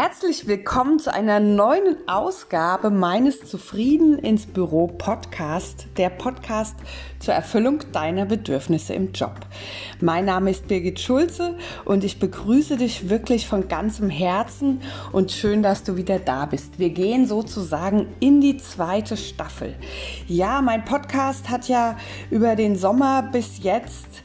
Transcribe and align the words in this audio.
Herzlich 0.00 0.46
willkommen 0.46 1.00
zu 1.00 1.12
einer 1.12 1.40
neuen 1.40 1.96
Ausgabe 2.06 2.88
meines 2.88 3.40
Zufrieden 3.40 4.16
ins 4.20 4.46
Büro 4.46 4.86
Podcast, 4.86 5.88
der 5.96 6.08
Podcast 6.08 6.76
zur 7.18 7.34
Erfüllung 7.34 7.80
deiner 7.90 8.24
Bedürfnisse 8.24 8.94
im 8.94 9.10
Job. 9.10 9.34
Mein 10.00 10.26
Name 10.26 10.52
ist 10.52 10.68
Birgit 10.68 11.00
Schulze 11.00 11.58
und 11.84 12.04
ich 12.04 12.20
begrüße 12.20 12.76
dich 12.76 13.10
wirklich 13.10 13.48
von 13.48 13.66
ganzem 13.66 14.08
Herzen 14.08 14.82
und 15.10 15.32
schön, 15.32 15.64
dass 15.64 15.82
du 15.82 15.96
wieder 15.96 16.20
da 16.20 16.46
bist. 16.46 16.78
Wir 16.78 16.90
gehen 16.90 17.26
sozusagen 17.26 18.06
in 18.20 18.40
die 18.40 18.56
zweite 18.56 19.16
Staffel. 19.16 19.74
Ja, 20.28 20.62
mein 20.62 20.84
Podcast 20.84 21.50
hat 21.50 21.66
ja 21.66 21.96
über 22.30 22.54
den 22.54 22.76
Sommer 22.76 23.22
bis 23.32 23.64
jetzt 23.64 24.22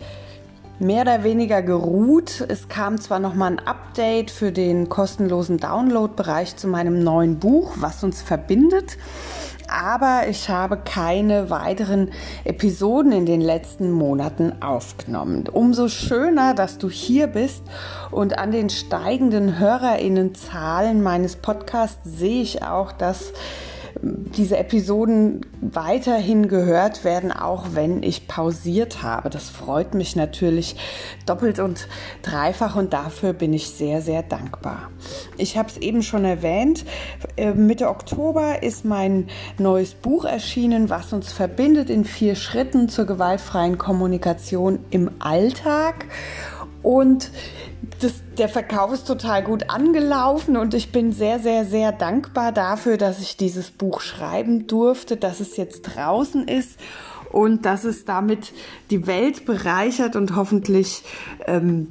mehr 0.83 1.01
oder 1.03 1.23
weniger 1.23 1.61
geruht. 1.61 2.45
Es 2.47 2.67
kam 2.67 2.99
zwar 2.99 3.19
noch 3.19 3.33
mal 3.33 3.47
ein 3.47 3.59
Update 3.59 4.29
für 4.29 4.51
den 4.51 4.89
kostenlosen 4.89 5.57
Download-Bereich 5.57 6.55
zu 6.55 6.67
meinem 6.67 7.03
neuen 7.03 7.39
Buch, 7.39 7.73
was 7.77 8.03
uns 8.03 8.21
verbindet, 8.21 8.97
aber 9.67 10.27
ich 10.29 10.49
habe 10.49 10.77
keine 10.77 11.49
weiteren 11.49 12.11
Episoden 12.43 13.11
in 13.11 13.25
den 13.25 13.41
letzten 13.41 13.91
Monaten 13.91 14.61
aufgenommen. 14.61 15.47
Umso 15.47 15.87
schöner, 15.87 16.53
dass 16.53 16.77
du 16.77 16.89
hier 16.89 17.27
bist 17.27 17.63
und 18.11 18.37
an 18.37 18.51
den 18.51 18.69
steigenden 18.69 19.57
Hörerinnenzahlen 19.59 21.01
meines 21.01 21.37
Podcasts 21.37 22.01
sehe 22.03 22.41
ich 22.41 22.63
auch, 22.63 22.91
dass 22.91 23.33
diese 24.03 24.57
Episoden 24.57 25.41
weiterhin 25.61 26.49
gehört 26.49 27.05
werden, 27.05 27.31
auch 27.31 27.67
wenn 27.71 28.03
ich 28.03 28.27
pausiert 28.27 29.01
habe. 29.01 29.29
Das 29.29 29.49
freut 29.49 29.93
mich 29.93 30.17
natürlich 30.17 30.75
doppelt 31.25 31.59
und 31.59 31.87
dreifach 32.21 32.75
und 32.75 32.91
dafür 32.91 33.31
bin 33.31 33.53
ich 33.53 33.69
sehr, 33.69 34.01
sehr 34.01 34.21
dankbar. 34.21 34.89
Ich 35.37 35.57
habe 35.57 35.69
es 35.69 35.77
eben 35.77 36.03
schon 36.03 36.25
erwähnt, 36.25 36.83
äh, 37.37 37.53
Mitte 37.53 37.87
Oktober 37.87 38.61
ist 38.61 38.83
mein 38.83 39.27
neues 39.57 39.93
Buch 39.93 40.25
erschienen, 40.25 40.89
was 40.89 41.13
uns 41.13 41.31
verbindet 41.31 41.89
in 41.89 42.03
vier 42.03 42.35
Schritten 42.35 42.89
zur 42.89 43.05
gewaltfreien 43.05 43.77
Kommunikation 43.77 44.79
im 44.89 45.11
Alltag. 45.19 46.05
Und 46.83 47.31
das, 48.01 48.13
der 48.37 48.49
Verkauf 48.49 48.93
ist 48.93 49.07
total 49.07 49.43
gut 49.43 49.69
angelaufen 49.69 50.57
und 50.57 50.73
ich 50.73 50.91
bin 50.91 51.11
sehr, 51.11 51.39
sehr, 51.39 51.65
sehr 51.65 51.91
dankbar 51.91 52.51
dafür, 52.51 52.97
dass 52.97 53.19
ich 53.19 53.37
dieses 53.37 53.71
Buch 53.71 54.01
schreiben 54.01 54.67
durfte, 54.67 55.17
dass 55.17 55.39
es 55.39 55.57
jetzt 55.57 55.81
draußen 55.83 56.47
ist 56.47 56.79
und 57.31 57.65
dass 57.65 57.83
es 57.83 58.05
damit 58.05 58.53
die 58.89 59.07
Welt 59.07 59.45
bereichert 59.45 60.15
und 60.15 60.35
hoffentlich 60.35 61.03
ähm, 61.47 61.87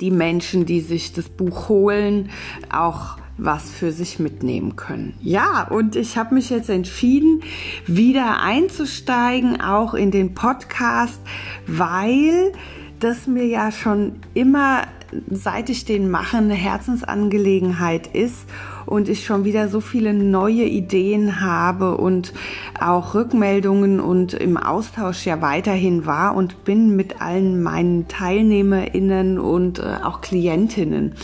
die 0.00 0.10
Menschen, 0.10 0.66
die 0.66 0.80
sich 0.80 1.12
das 1.12 1.28
Buch 1.28 1.68
holen, 1.68 2.30
auch 2.70 3.18
was 3.38 3.70
für 3.70 3.92
sich 3.92 4.18
mitnehmen 4.18 4.76
können. 4.76 5.14
Ja, 5.20 5.66
und 5.68 5.94
ich 5.94 6.16
habe 6.16 6.34
mich 6.34 6.48
jetzt 6.48 6.70
entschieden, 6.70 7.42
wieder 7.86 8.40
einzusteigen, 8.40 9.60
auch 9.60 9.92
in 9.94 10.10
den 10.10 10.34
Podcast, 10.34 11.20
weil 11.66 12.52
das 13.00 13.26
mir 13.26 13.46
ja 13.46 13.70
schon 13.70 14.16
immer 14.34 14.84
seit 15.30 15.70
ich 15.70 15.84
den 15.84 16.10
mache, 16.10 16.38
eine 16.38 16.54
Herzensangelegenheit 16.54 18.08
ist 18.08 18.44
und 18.86 19.08
ich 19.08 19.24
schon 19.24 19.44
wieder 19.44 19.68
so 19.68 19.80
viele 19.80 20.12
neue 20.12 20.64
Ideen 20.64 21.40
habe 21.40 21.96
und 21.96 22.32
auch 22.78 23.14
Rückmeldungen 23.14 24.00
und 24.00 24.34
im 24.34 24.56
Austausch 24.56 25.24
ja 25.26 25.40
weiterhin 25.40 26.06
war 26.06 26.34
und 26.34 26.64
bin 26.64 26.96
mit 26.96 27.20
allen 27.20 27.62
meinen 27.62 28.08
TeilnehmerInnen 28.08 29.38
und 29.38 29.78
äh, 29.78 29.98
auch 30.02 30.20
Klientinnen. 30.20 31.14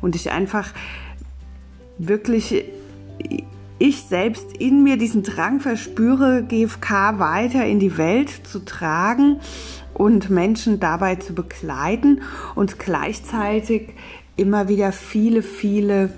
Und 0.00 0.16
ich 0.16 0.30
einfach 0.30 0.70
wirklich 1.98 2.64
ich 3.80 4.02
selbst 4.02 4.56
in 4.56 4.82
mir 4.82 4.96
diesen 4.96 5.22
Drang 5.22 5.60
verspüre, 5.60 6.42
GFK 6.42 7.18
weiter 7.18 7.64
in 7.64 7.78
die 7.78 7.96
Welt 7.96 8.30
zu 8.44 8.64
tragen 8.64 9.40
und 9.98 10.30
Menschen 10.30 10.80
dabei 10.80 11.16
zu 11.16 11.34
begleiten 11.34 12.22
und 12.54 12.78
gleichzeitig 12.78 13.94
immer 14.36 14.68
wieder 14.68 14.92
viele, 14.92 15.42
viele 15.42 16.10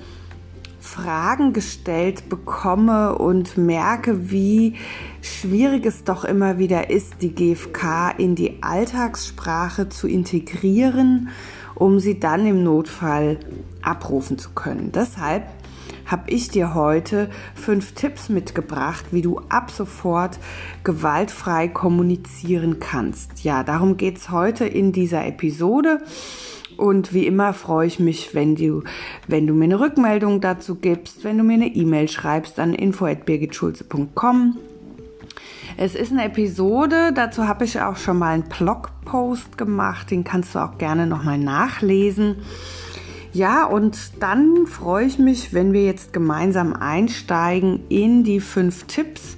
Fragen 0.78 1.52
gestellt 1.52 2.28
bekomme 2.28 3.16
und 3.18 3.58
merke, 3.58 4.30
wie 4.30 4.76
schwierig 5.20 5.84
es 5.84 6.04
doch 6.04 6.24
immer 6.24 6.58
wieder 6.58 6.90
ist, 6.90 7.16
die 7.20 7.34
GFK 7.34 8.14
in 8.16 8.34
die 8.34 8.62
Alltagssprache 8.62 9.88
zu 9.88 10.08
integrieren, 10.08 11.28
um 11.74 12.00
sie 12.00 12.18
dann 12.18 12.46
im 12.46 12.62
Notfall 12.62 13.38
abrufen 13.82 14.38
zu 14.38 14.50
können. 14.50 14.90
Deshalb 14.92 15.44
habe 16.10 16.30
ich 16.30 16.48
dir 16.48 16.74
heute 16.74 17.30
fünf 17.54 17.92
Tipps 17.92 18.28
mitgebracht, 18.28 19.06
wie 19.12 19.22
du 19.22 19.40
ab 19.48 19.70
sofort 19.70 20.38
gewaltfrei 20.84 21.68
kommunizieren 21.68 22.80
kannst. 22.80 23.44
Ja, 23.44 23.62
darum 23.62 23.96
geht 23.96 24.18
es 24.18 24.30
heute 24.30 24.64
in 24.66 24.92
dieser 24.92 25.24
Episode. 25.26 26.00
Und 26.76 27.12
wie 27.12 27.26
immer 27.26 27.52
freue 27.52 27.86
ich 27.86 28.00
mich, 28.00 28.34
wenn 28.34 28.56
du, 28.56 28.82
wenn 29.28 29.46
du 29.46 29.52
mir 29.52 29.64
eine 29.64 29.80
Rückmeldung 29.80 30.40
dazu 30.40 30.76
gibst, 30.76 31.24
wenn 31.24 31.36
du 31.36 31.44
mir 31.44 31.54
eine 31.54 31.74
E-Mail 31.74 32.08
schreibst 32.08 32.58
an 32.58 32.72
info@birgitschulze.com. 32.72 34.56
Es 35.76 35.94
ist 35.94 36.12
eine 36.12 36.24
Episode, 36.24 37.12
dazu 37.14 37.46
habe 37.46 37.64
ich 37.64 37.80
auch 37.80 37.96
schon 37.96 38.18
mal 38.18 38.34
einen 38.34 38.44
Blogpost 38.44 39.56
gemacht, 39.56 40.10
den 40.10 40.24
kannst 40.24 40.54
du 40.54 40.58
auch 40.58 40.78
gerne 40.78 41.06
nochmal 41.06 41.38
nachlesen. 41.38 42.36
Ja, 43.32 43.64
und 43.64 44.20
dann 44.20 44.66
freue 44.66 45.06
ich 45.06 45.18
mich, 45.20 45.54
wenn 45.54 45.72
wir 45.72 45.84
jetzt 45.84 46.12
gemeinsam 46.12 46.72
einsteigen 46.72 47.84
in 47.88 48.24
die 48.24 48.40
fünf 48.40 48.84
Tipps, 48.84 49.36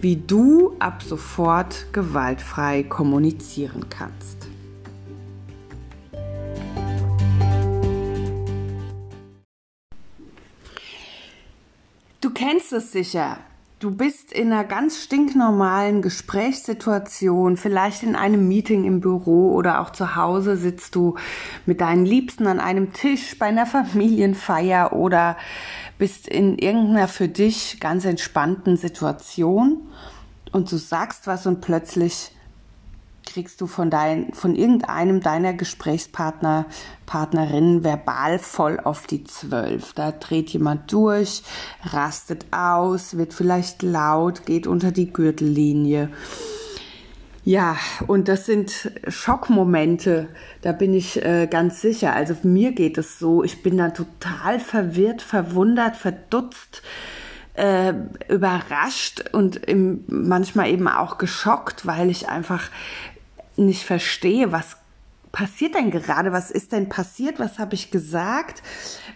wie 0.00 0.16
du 0.16 0.74
ab 0.80 1.02
sofort 1.04 1.86
gewaltfrei 1.92 2.82
kommunizieren 2.82 3.86
kannst. 3.90 4.48
Du 12.20 12.30
kennst 12.30 12.72
es 12.72 12.90
sicher. 12.90 13.38
Du 13.78 13.92
bist 13.92 14.32
in 14.32 14.52
einer 14.52 14.64
ganz 14.64 15.00
stinknormalen 15.04 16.02
Gesprächssituation, 16.02 17.56
vielleicht 17.56 18.02
in 18.02 18.16
einem 18.16 18.48
Meeting 18.48 18.82
im 18.82 19.00
Büro 19.00 19.54
oder 19.54 19.80
auch 19.80 19.90
zu 19.90 20.16
Hause 20.16 20.56
sitzt 20.56 20.96
du 20.96 21.14
mit 21.64 21.80
deinen 21.80 22.04
Liebsten 22.04 22.48
an 22.48 22.58
einem 22.58 22.92
Tisch 22.92 23.38
bei 23.38 23.46
einer 23.46 23.66
Familienfeier 23.86 24.92
oder 24.94 25.36
bist 25.96 26.26
in 26.26 26.58
irgendeiner 26.58 27.06
für 27.06 27.28
dich 27.28 27.78
ganz 27.78 28.04
entspannten 28.04 28.76
Situation 28.76 29.82
und 30.50 30.72
du 30.72 30.76
sagst 30.76 31.28
was 31.28 31.46
und 31.46 31.60
plötzlich 31.60 32.32
kriegst 33.28 33.60
du 33.60 33.66
von, 33.66 33.90
dein, 33.90 34.32
von 34.32 34.56
irgendeinem 34.56 35.20
deiner 35.20 35.52
Gesprächspartner, 35.52 36.66
Partnerinnen 37.06 37.84
verbal 37.84 38.38
voll 38.38 38.80
auf 38.80 39.06
die 39.06 39.24
Zwölf. 39.24 39.92
Da 39.92 40.12
dreht 40.12 40.50
jemand 40.50 40.92
durch, 40.92 41.42
rastet 41.84 42.46
aus, 42.50 43.16
wird 43.16 43.32
vielleicht 43.34 43.82
laut, 43.82 44.46
geht 44.46 44.66
unter 44.66 44.92
die 44.92 45.12
Gürtellinie. 45.12 46.10
Ja, 47.44 47.78
und 48.06 48.28
das 48.28 48.44
sind 48.44 48.90
Schockmomente, 49.08 50.28
da 50.60 50.72
bin 50.72 50.92
ich 50.92 51.24
äh, 51.24 51.46
ganz 51.46 51.80
sicher. 51.80 52.12
Also 52.12 52.34
mir 52.42 52.72
geht 52.72 52.98
es 52.98 53.18
so, 53.18 53.42
ich 53.42 53.62
bin 53.62 53.78
dann 53.78 53.94
total 53.94 54.60
verwirrt, 54.60 55.22
verwundert, 55.22 55.96
verdutzt, 55.96 56.82
äh, 57.54 57.94
überrascht 58.28 59.30
und 59.32 59.56
im, 59.56 60.04
manchmal 60.08 60.68
eben 60.68 60.88
auch 60.88 61.18
geschockt, 61.18 61.86
weil 61.86 62.10
ich 62.10 62.28
einfach 62.28 62.70
nicht 63.58 63.84
verstehe, 63.84 64.52
was 64.52 64.76
passiert 65.32 65.74
denn 65.74 65.90
gerade? 65.90 66.32
Was 66.32 66.50
ist 66.50 66.72
denn 66.72 66.88
passiert? 66.88 67.38
Was 67.38 67.58
habe 67.58 67.74
ich 67.74 67.90
gesagt? 67.90 68.62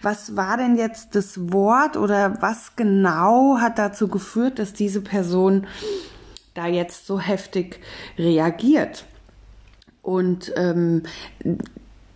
Was 0.01 0.35
war 0.35 0.57
denn 0.57 0.77
jetzt 0.77 1.15
das 1.15 1.51
Wort 1.51 1.97
oder 1.97 2.41
was 2.41 2.75
genau 2.75 3.57
hat 3.59 3.79
dazu 3.79 4.07
geführt, 4.07 4.59
dass 4.59 4.73
diese 4.73 5.01
Person 5.01 5.67
da 6.53 6.67
jetzt 6.67 7.07
so 7.07 7.19
heftig 7.19 7.79
reagiert? 8.17 9.05
Und 10.01 10.51
ähm, 10.55 11.03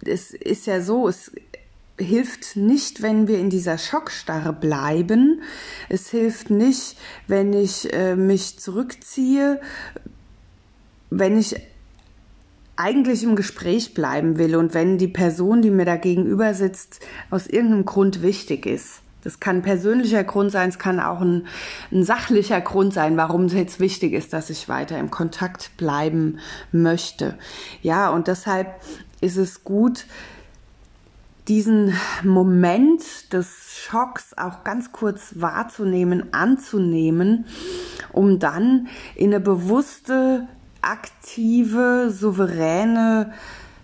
es 0.06 0.32
ist 0.32 0.68
ja 0.68 0.82
so, 0.82 1.08
es 1.08 1.32
hilft 1.98 2.56
nicht, 2.56 3.02
wenn 3.02 3.28
wir 3.28 3.40
in 3.40 3.50
dieser 3.50 3.78
Schockstarre 3.78 4.54
bleiben. 4.54 5.42
Es 5.90 6.10
hilft 6.10 6.50
nicht, 6.50 6.98
wenn 7.28 7.54
ich 7.54 7.92
äh, 7.94 8.16
mich 8.16 8.60
zurückziehe, 8.60 9.60
wenn 11.10 11.40
ich 11.40 11.56
eigentlich 12.78 13.24
im 13.24 13.36
Gespräch 13.36 13.94
bleiben 13.94 14.38
will 14.38 14.56
und 14.56 14.74
wenn 14.74 14.98
die 14.98 15.08
Person, 15.08 15.62
die 15.62 15.72
mir 15.72 15.86
da 15.86 15.98
gegenüber 15.98 16.54
sitzt, 16.54 17.00
aus 17.30 17.48
irgendeinem 17.48 17.86
Grund 17.86 18.22
wichtig 18.22 18.66
ist. 18.66 19.02
Das 19.24 19.40
kann 19.40 19.58
ein 19.58 19.62
persönlicher 19.64 20.24
Grund 20.24 20.52
sein, 20.52 20.70
es 20.70 20.80
kann 20.80 21.00
auch 21.02 21.20
ein, 21.20 21.48
ein 21.92 22.04
sachlicher 22.04 22.62
Grund 22.62 22.94
sein, 22.94 23.18
warum 23.18 23.46
es 23.46 23.54
jetzt 23.54 23.80
wichtig 23.80 24.14
ist, 24.14 24.32
dass 24.32 24.50
ich 24.50 24.70
weiter 24.70 24.98
im 25.00 25.12
Kontakt 25.12 25.76
bleiben 25.76 26.40
möchte. 26.72 27.38
Ja, 27.82 28.10
und 28.10 28.28
deshalb 28.28 28.80
ist 29.20 29.36
es 29.36 29.64
gut, 29.64 30.06
diesen 31.48 31.94
Moment 32.24 33.34
des 33.34 33.48
Schocks 33.74 34.38
auch 34.38 34.64
ganz 34.64 34.92
kurz 34.92 35.34
wahrzunehmen, 35.36 36.34
anzunehmen, 36.34 37.46
um 38.12 38.40
dann 38.40 38.88
in 39.16 39.34
eine 39.34 39.40
bewusste, 39.40 40.48
aktive, 40.82 42.12
souveräne 42.12 43.34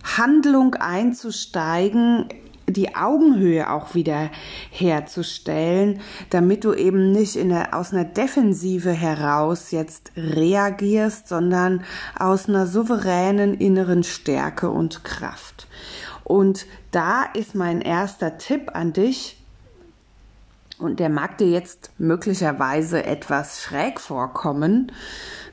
Handlung 0.03 0.75
einzusteigen, 0.75 2.25
die 2.67 2.95
Augenhöhe 2.95 3.69
auch 3.69 3.93
wieder 3.93 4.29
herzustellen, 4.71 5.99
damit 6.29 6.63
du 6.63 6.73
eben 6.73 7.11
nicht 7.11 7.35
in 7.35 7.49
der, 7.49 7.77
aus 7.77 7.91
einer 7.91 8.05
Defensive 8.05 8.91
heraus 8.91 9.71
jetzt 9.71 10.11
reagierst, 10.15 11.27
sondern 11.27 11.83
aus 12.17 12.47
einer 12.47 12.67
souveränen 12.67 13.55
inneren 13.55 14.03
Stärke 14.03 14.69
und 14.69 15.03
Kraft. 15.03 15.67
Und 16.23 16.65
da 16.91 17.23
ist 17.23 17.53
mein 17.53 17.81
erster 17.81 18.37
Tipp 18.37 18.71
an 18.73 18.93
dich, 18.93 19.42
und 20.79 20.99
der 20.99 21.09
mag 21.09 21.37
dir 21.37 21.49
jetzt 21.49 21.91
möglicherweise 21.97 23.05
etwas 23.05 23.61
schräg 23.61 23.99
vorkommen, 23.99 24.91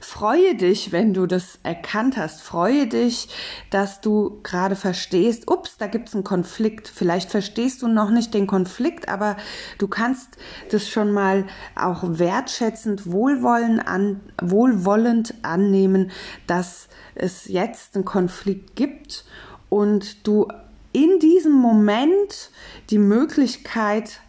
freue 0.00 0.54
dich, 0.54 0.92
wenn 0.92 1.12
du 1.14 1.26
das 1.26 1.58
erkannt 1.62 2.16
hast. 2.16 2.40
Freue 2.40 2.86
dich, 2.86 3.28
dass 3.70 4.00
du 4.00 4.40
gerade 4.42 4.76
verstehst, 4.76 5.50
ups, 5.50 5.76
da 5.76 5.86
gibt's 5.86 6.14
einen 6.14 6.24
Konflikt. 6.24 6.88
Vielleicht 6.88 7.30
verstehst 7.30 7.82
du 7.82 7.88
noch 7.88 8.10
nicht 8.10 8.34
den 8.34 8.46
Konflikt, 8.46 9.08
aber 9.08 9.36
du 9.78 9.88
kannst 9.88 10.36
das 10.70 10.88
schon 10.88 11.12
mal 11.12 11.46
auch 11.76 12.02
wertschätzend, 12.04 13.10
wohlwollend, 13.10 13.86
an, 13.86 14.20
wohlwollend 14.40 15.34
annehmen, 15.42 16.10
dass 16.46 16.88
es 17.14 17.46
jetzt 17.46 17.94
einen 17.94 18.04
Konflikt 18.04 18.74
gibt 18.74 19.24
und 19.68 20.26
du 20.26 20.48
in 20.92 21.20
diesem 21.20 21.52
Moment 21.52 22.50
die 22.90 22.98
Möglichkeit 22.98 24.20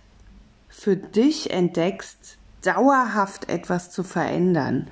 für 0.82 0.96
dich 0.96 1.52
entdeckst, 1.52 2.40
dauerhaft 2.64 3.50
etwas 3.50 3.92
zu 3.92 4.02
verändern. 4.02 4.88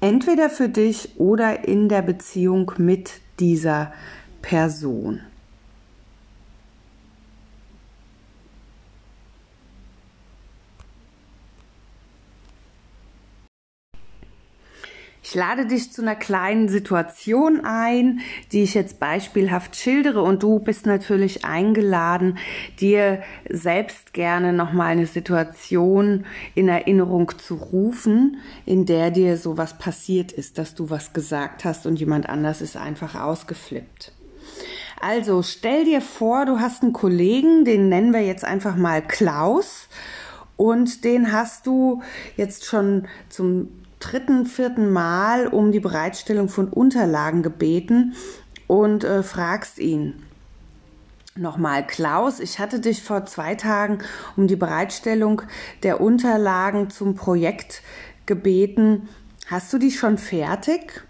Entweder 0.00 0.48
für 0.48 0.68
dich 0.68 1.18
oder 1.18 1.66
in 1.66 1.88
der 1.88 2.02
Beziehung 2.02 2.70
mit 2.76 3.10
dieser 3.40 3.92
Person. 4.42 5.22
Ich 15.28 15.34
lade 15.34 15.66
dich 15.66 15.92
zu 15.92 16.00
einer 16.00 16.16
kleinen 16.16 16.70
Situation 16.70 17.60
ein, 17.62 18.20
die 18.50 18.62
ich 18.62 18.72
jetzt 18.72 18.98
beispielhaft 18.98 19.76
schildere 19.76 20.22
und 20.22 20.42
du 20.42 20.58
bist 20.58 20.86
natürlich 20.86 21.44
eingeladen, 21.44 22.38
dir 22.80 23.22
selbst 23.46 24.14
gerne 24.14 24.54
nochmal 24.54 24.92
eine 24.92 25.04
Situation 25.04 26.24
in 26.54 26.68
Erinnerung 26.68 27.30
zu 27.36 27.56
rufen, 27.56 28.38
in 28.64 28.86
der 28.86 29.10
dir 29.10 29.36
sowas 29.36 29.76
passiert 29.76 30.32
ist, 30.32 30.56
dass 30.56 30.74
du 30.74 30.88
was 30.88 31.12
gesagt 31.12 31.66
hast 31.66 31.84
und 31.84 32.00
jemand 32.00 32.26
anders 32.26 32.62
ist 32.62 32.78
einfach 32.78 33.14
ausgeflippt. 33.14 34.12
Also 35.02 35.42
stell 35.42 35.84
dir 35.84 36.00
vor, 36.00 36.46
du 36.46 36.58
hast 36.58 36.82
einen 36.82 36.94
Kollegen, 36.94 37.66
den 37.66 37.90
nennen 37.90 38.14
wir 38.14 38.22
jetzt 38.22 38.46
einfach 38.46 38.76
mal 38.76 39.02
Klaus 39.02 39.90
und 40.56 41.04
den 41.04 41.32
hast 41.32 41.66
du 41.66 42.02
jetzt 42.38 42.64
schon 42.64 43.06
zum 43.28 43.68
dritten, 44.00 44.46
vierten 44.46 44.90
Mal 44.90 45.46
um 45.46 45.72
die 45.72 45.80
Bereitstellung 45.80 46.48
von 46.48 46.68
Unterlagen 46.68 47.42
gebeten 47.42 48.14
und 48.66 49.04
äh, 49.04 49.22
fragst 49.22 49.78
ihn. 49.78 50.22
Nochmal, 51.36 51.86
Klaus, 51.86 52.40
ich 52.40 52.58
hatte 52.58 52.80
dich 52.80 53.02
vor 53.02 53.24
zwei 53.26 53.54
Tagen 53.54 53.98
um 54.36 54.48
die 54.48 54.56
Bereitstellung 54.56 55.42
der 55.84 56.00
Unterlagen 56.00 56.90
zum 56.90 57.14
Projekt 57.14 57.82
gebeten. 58.26 59.08
Hast 59.46 59.72
du 59.72 59.78
die 59.78 59.92
schon 59.92 60.18
fertig? 60.18 61.07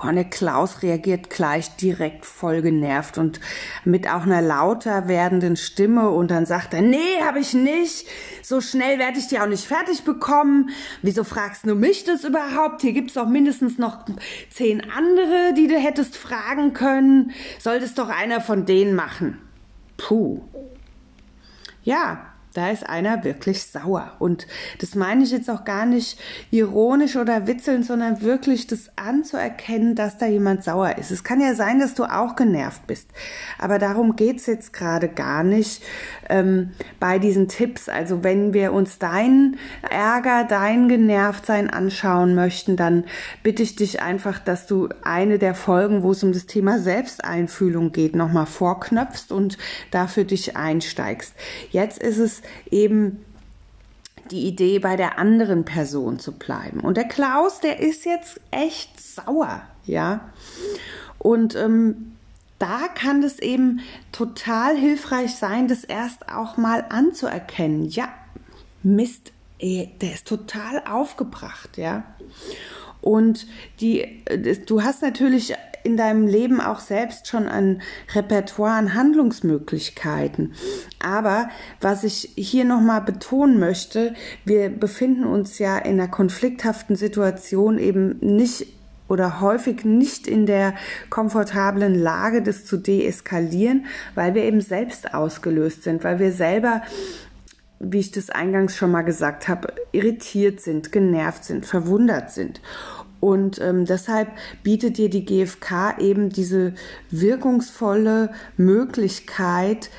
Boah, 0.00 0.12
der 0.12 0.24
Klaus 0.24 0.82
reagiert 0.82 1.28
gleich 1.28 1.74
direkt 1.76 2.24
voll 2.24 2.62
genervt 2.62 3.18
und 3.18 3.40
mit 3.84 4.08
auch 4.08 4.22
einer 4.22 4.40
lauter 4.40 5.08
werdenden 5.08 5.56
Stimme 5.56 6.10
und 6.10 6.30
dann 6.30 6.46
sagt 6.46 6.72
er, 6.72 6.82
nee, 6.82 7.20
habe 7.24 7.40
ich 7.40 7.52
nicht. 7.52 8.06
So 8.42 8.60
schnell 8.60 9.00
werde 9.00 9.18
ich 9.18 9.26
die 9.26 9.40
auch 9.40 9.48
nicht 9.48 9.64
fertig 9.64 10.04
bekommen. 10.04 10.70
Wieso 11.02 11.24
fragst 11.24 11.66
du 11.66 11.74
mich 11.74 12.04
das 12.04 12.22
überhaupt? 12.22 12.82
Hier 12.82 12.92
gibt's 12.92 13.14
doch 13.14 13.28
mindestens 13.28 13.78
noch 13.78 14.04
zehn 14.50 14.82
andere, 14.88 15.54
die 15.56 15.66
du 15.66 15.76
hättest 15.76 16.16
fragen 16.16 16.74
können. 16.74 17.32
Solltest 17.58 17.98
doch 17.98 18.08
einer 18.08 18.40
von 18.40 18.66
denen 18.66 18.94
machen. 18.94 19.38
Puh. 19.96 20.42
Ja, 21.82 22.34
da 22.58 22.70
ist 22.70 22.88
einer 22.88 23.22
wirklich 23.22 23.62
sauer. 23.62 24.12
Und 24.18 24.48
das 24.80 24.96
meine 24.96 25.22
ich 25.22 25.30
jetzt 25.30 25.48
auch 25.48 25.64
gar 25.64 25.86
nicht 25.86 26.18
ironisch 26.50 27.14
oder 27.14 27.46
witzelnd, 27.46 27.86
sondern 27.86 28.20
wirklich 28.20 28.66
das 28.66 28.90
anzuerkennen, 28.96 29.94
dass 29.94 30.18
da 30.18 30.26
jemand 30.26 30.64
sauer 30.64 30.98
ist. 30.98 31.12
Es 31.12 31.22
kann 31.22 31.40
ja 31.40 31.54
sein, 31.54 31.78
dass 31.78 31.94
du 31.94 32.02
auch 32.04 32.34
genervt 32.34 32.88
bist. 32.88 33.08
Aber 33.60 33.78
darum 33.78 34.16
geht's 34.16 34.46
jetzt 34.46 34.72
gerade 34.72 35.08
gar 35.08 35.44
nicht 35.44 35.84
ähm, 36.28 36.72
bei 36.98 37.20
diesen 37.20 37.46
Tipps. 37.46 37.88
Also 37.88 38.24
wenn 38.24 38.52
wir 38.52 38.72
uns 38.72 38.98
deinen 38.98 39.58
Ärger, 39.88 40.42
dein 40.42 40.88
Genervtsein 40.88 41.70
anschauen 41.70 42.34
möchten, 42.34 42.76
dann 42.76 43.04
bitte 43.44 43.62
ich 43.62 43.76
dich 43.76 44.02
einfach, 44.02 44.40
dass 44.40 44.66
du 44.66 44.88
eine 45.04 45.38
der 45.38 45.54
Folgen, 45.54 46.02
wo 46.02 46.10
es 46.10 46.24
um 46.24 46.32
das 46.32 46.46
Thema 46.46 46.80
Selbsteinfühlung 46.80 47.92
geht, 47.92 48.16
nochmal 48.16 48.46
vorknöpfst 48.46 49.30
und 49.30 49.58
dafür 49.92 50.24
dich 50.24 50.56
einsteigst. 50.56 51.34
Jetzt 51.70 52.02
ist 52.02 52.18
es 52.18 52.42
eben 52.70 53.24
die 54.30 54.46
Idee, 54.46 54.78
bei 54.78 54.96
der 54.96 55.18
anderen 55.18 55.64
Person 55.64 56.18
zu 56.18 56.32
bleiben. 56.32 56.80
Und 56.80 56.96
der 56.96 57.08
Klaus, 57.08 57.60
der 57.60 57.80
ist 57.80 58.04
jetzt 58.04 58.40
echt 58.50 59.00
sauer, 59.00 59.62
ja. 59.84 60.20
Und 61.18 61.54
ähm, 61.54 62.16
da 62.58 62.88
kann 62.94 63.22
es 63.22 63.38
eben 63.38 63.80
total 64.12 64.76
hilfreich 64.76 65.36
sein, 65.36 65.68
das 65.68 65.84
erst 65.84 66.28
auch 66.28 66.56
mal 66.56 66.84
anzuerkennen. 66.88 67.88
Ja, 67.88 68.08
Mist, 68.82 69.32
der 69.60 70.12
ist 70.12 70.26
total 70.26 70.82
aufgebracht, 70.86 71.78
ja. 71.78 72.04
Und 73.00 73.46
die, 73.80 74.00
äh, 74.26 74.56
du 74.64 74.82
hast 74.82 75.02
natürlich 75.02 75.54
in 75.88 75.96
deinem 75.96 76.26
Leben 76.26 76.60
auch 76.60 76.80
selbst 76.80 77.26
schon 77.26 77.48
ein 77.48 77.80
Repertoire 78.14 78.72
an 78.72 78.94
Handlungsmöglichkeiten. 78.94 80.52
Aber 81.02 81.48
was 81.80 82.04
ich 82.04 82.32
hier 82.36 82.66
nochmal 82.66 83.00
betonen 83.00 83.58
möchte, 83.58 84.14
wir 84.44 84.68
befinden 84.68 85.24
uns 85.24 85.58
ja 85.58 85.78
in 85.78 85.94
einer 85.98 86.08
konflikthaften 86.08 86.94
Situation 86.94 87.78
eben 87.78 88.18
nicht 88.20 88.66
oder 89.08 89.40
häufig 89.40 89.86
nicht 89.86 90.26
in 90.26 90.44
der 90.44 90.74
komfortablen 91.08 91.94
Lage, 91.94 92.42
das 92.42 92.66
zu 92.66 92.76
deeskalieren, 92.76 93.86
weil 94.14 94.34
wir 94.34 94.42
eben 94.42 94.60
selbst 94.60 95.14
ausgelöst 95.14 95.82
sind, 95.82 96.04
weil 96.04 96.18
wir 96.18 96.32
selber 96.32 96.82
wie 97.80 98.00
ich 98.00 98.10
das 98.10 98.30
eingangs 98.30 98.76
schon 98.76 98.90
mal 98.90 99.02
gesagt 99.02 99.48
habe, 99.48 99.72
irritiert 99.92 100.60
sind, 100.60 100.90
genervt 100.90 101.44
sind, 101.44 101.64
verwundert 101.64 102.32
sind. 102.32 102.60
Und 103.20 103.60
ähm, 103.60 103.84
deshalb 103.84 104.28
bietet 104.62 104.96
dir 104.96 105.10
die 105.10 105.24
GfK 105.24 105.98
eben 105.98 106.30
diese 106.30 106.74
wirkungsvolle 107.10 108.30
Möglichkeit, 108.56 109.90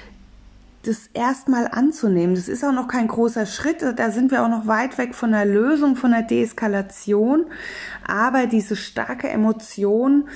das 0.84 1.10
erstmal 1.14 1.68
anzunehmen. 1.68 2.36
Das 2.36 2.48
ist 2.48 2.64
auch 2.64 2.72
noch 2.72 2.88
kein 2.88 3.08
großer 3.08 3.46
Schritt, 3.46 3.84
da 3.96 4.12
sind 4.12 4.32
wir 4.32 4.44
auch 4.44 4.50
noch 4.50 4.68
weit 4.68 4.98
weg 4.98 5.14
von 5.14 5.32
der 5.32 5.46
Lösung, 5.46 5.96
von 5.96 6.12
der 6.12 6.22
Deeskalation. 6.22 7.46
Aber 8.08 8.48
diese 8.48 8.76
starke 8.76 9.30
Emotion, 9.30 10.30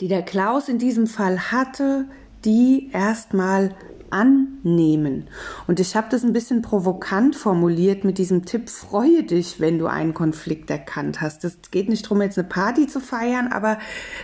die 0.00 0.08
der 0.08 0.22
Klaus 0.22 0.68
in 0.68 0.78
diesem 0.78 1.06
Fall 1.06 1.52
hatte, 1.52 2.06
die 2.44 2.90
erstmal 2.92 3.74
annehmen. 4.10 5.28
Und 5.66 5.80
ich 5.80 5.96
habe 5.96 6.08
das 6.10 6.24
ein 6.24 6.32
bisschen 6.32 6.62
provokant 6.62 7.36
formuliert 7.36 8.04
mit 8.04 8.18
diesem 8.18 8.44
Tipp, 8.44 8.68
freue 8.68 9.22
dich, 9.22 9.60
wenn 9.60 9.78
du 9.78 9.86
einen 9.86 10.14
Konflikt 10.14 10.70
erkannt 10.70 11.20
hast. 11.20 11.44
Es 11.44 11.58
geht 11.70 11.88
nicht 11.88 12.04
darum, 12.04 12.22
jetzt 12.22 12.38
eine 12.38 12.48
Party 12.48 12.86
zu 12.86 13.00
feiern, 13.00 13.48
aber 13.52 13.78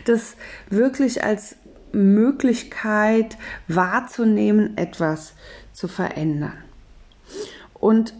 das 0.04 0.36
wirklich 0.70 1.22
als 1.22 1.56
Möglichkeit 1.92 3.36
wahrzunehmen, 3.68 4.76
etwas 4.76 5.34
zu 5.72 5.88
verändern. 5.88 6.58
Und 7.74 8.14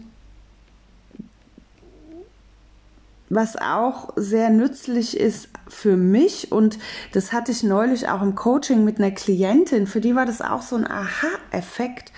was 3.29 3.55
auch 3.55 4.13
sehr 4.15 4.49
nützlich 4.49 5.17
ist 5.17 5.49
für 5.67 5.97
mich 5.97 6.51
und 6.51 6.77
das 7.11 7.33
hatte 7.33 7.51
ich 7.51 7.63
neulich 7.63 8.07
auch 8.07 8.21
im 8.21 8.35
Coaching 8.35 8.83
mit 8.83 8.99
einer 8.99 9.11
Klientin, 9.11 9.87
für 9.87 10.01
die 10.01 10.15
war 10.15 10.25
das 10.25 10.41
auch 10.41 10.61
so 10.61 10.75
ein 10.75 10.85
Aha-Effekt, 10.89 12.11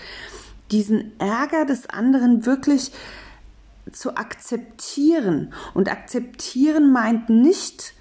diesen 0.70 1.18
Ärger 1.18 1.64
des 1.64 1.88
anderen 1.88 2.44
wirklich 2.44 2.92
zu 3.92 4.16
akzeptieren. 4.16 5.52
Und 5.74 5.90
akzeptieren 5.90 6.92
meint 6.92 7.30
nicht, 7.30 7.94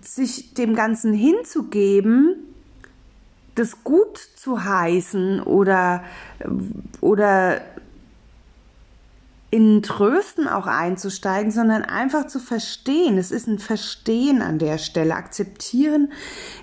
sich 0.00 0.54
dem 0.54 0.74
Ganzen 0.74 1.12
hinzugeben, 1.12 2.36
das 3.54 3.84
gut 3.84 4.18
zu 4.18 4.64
heißen 4.64 5.42
oder, 5.42 6.02
oder 7.00 7.60
in 9.52 9.82
Trösten 9.82 10.48
auch 10.48 10.66
einzusteigen, 10.66 11.50
sondern 11.50 11.82
einfach 11.82 12.26
zu 12.26 12.38
verstehen. 12.38 13.18
Es 13.18 13.30
ist 13.30 13.46
ein 13.46 13.58
Verstehen 13.58 14.40
an 14.40 14.58
der 14.58 14.78
Stelle. 14.78 15.14
Akzeptieren 15.14 16.10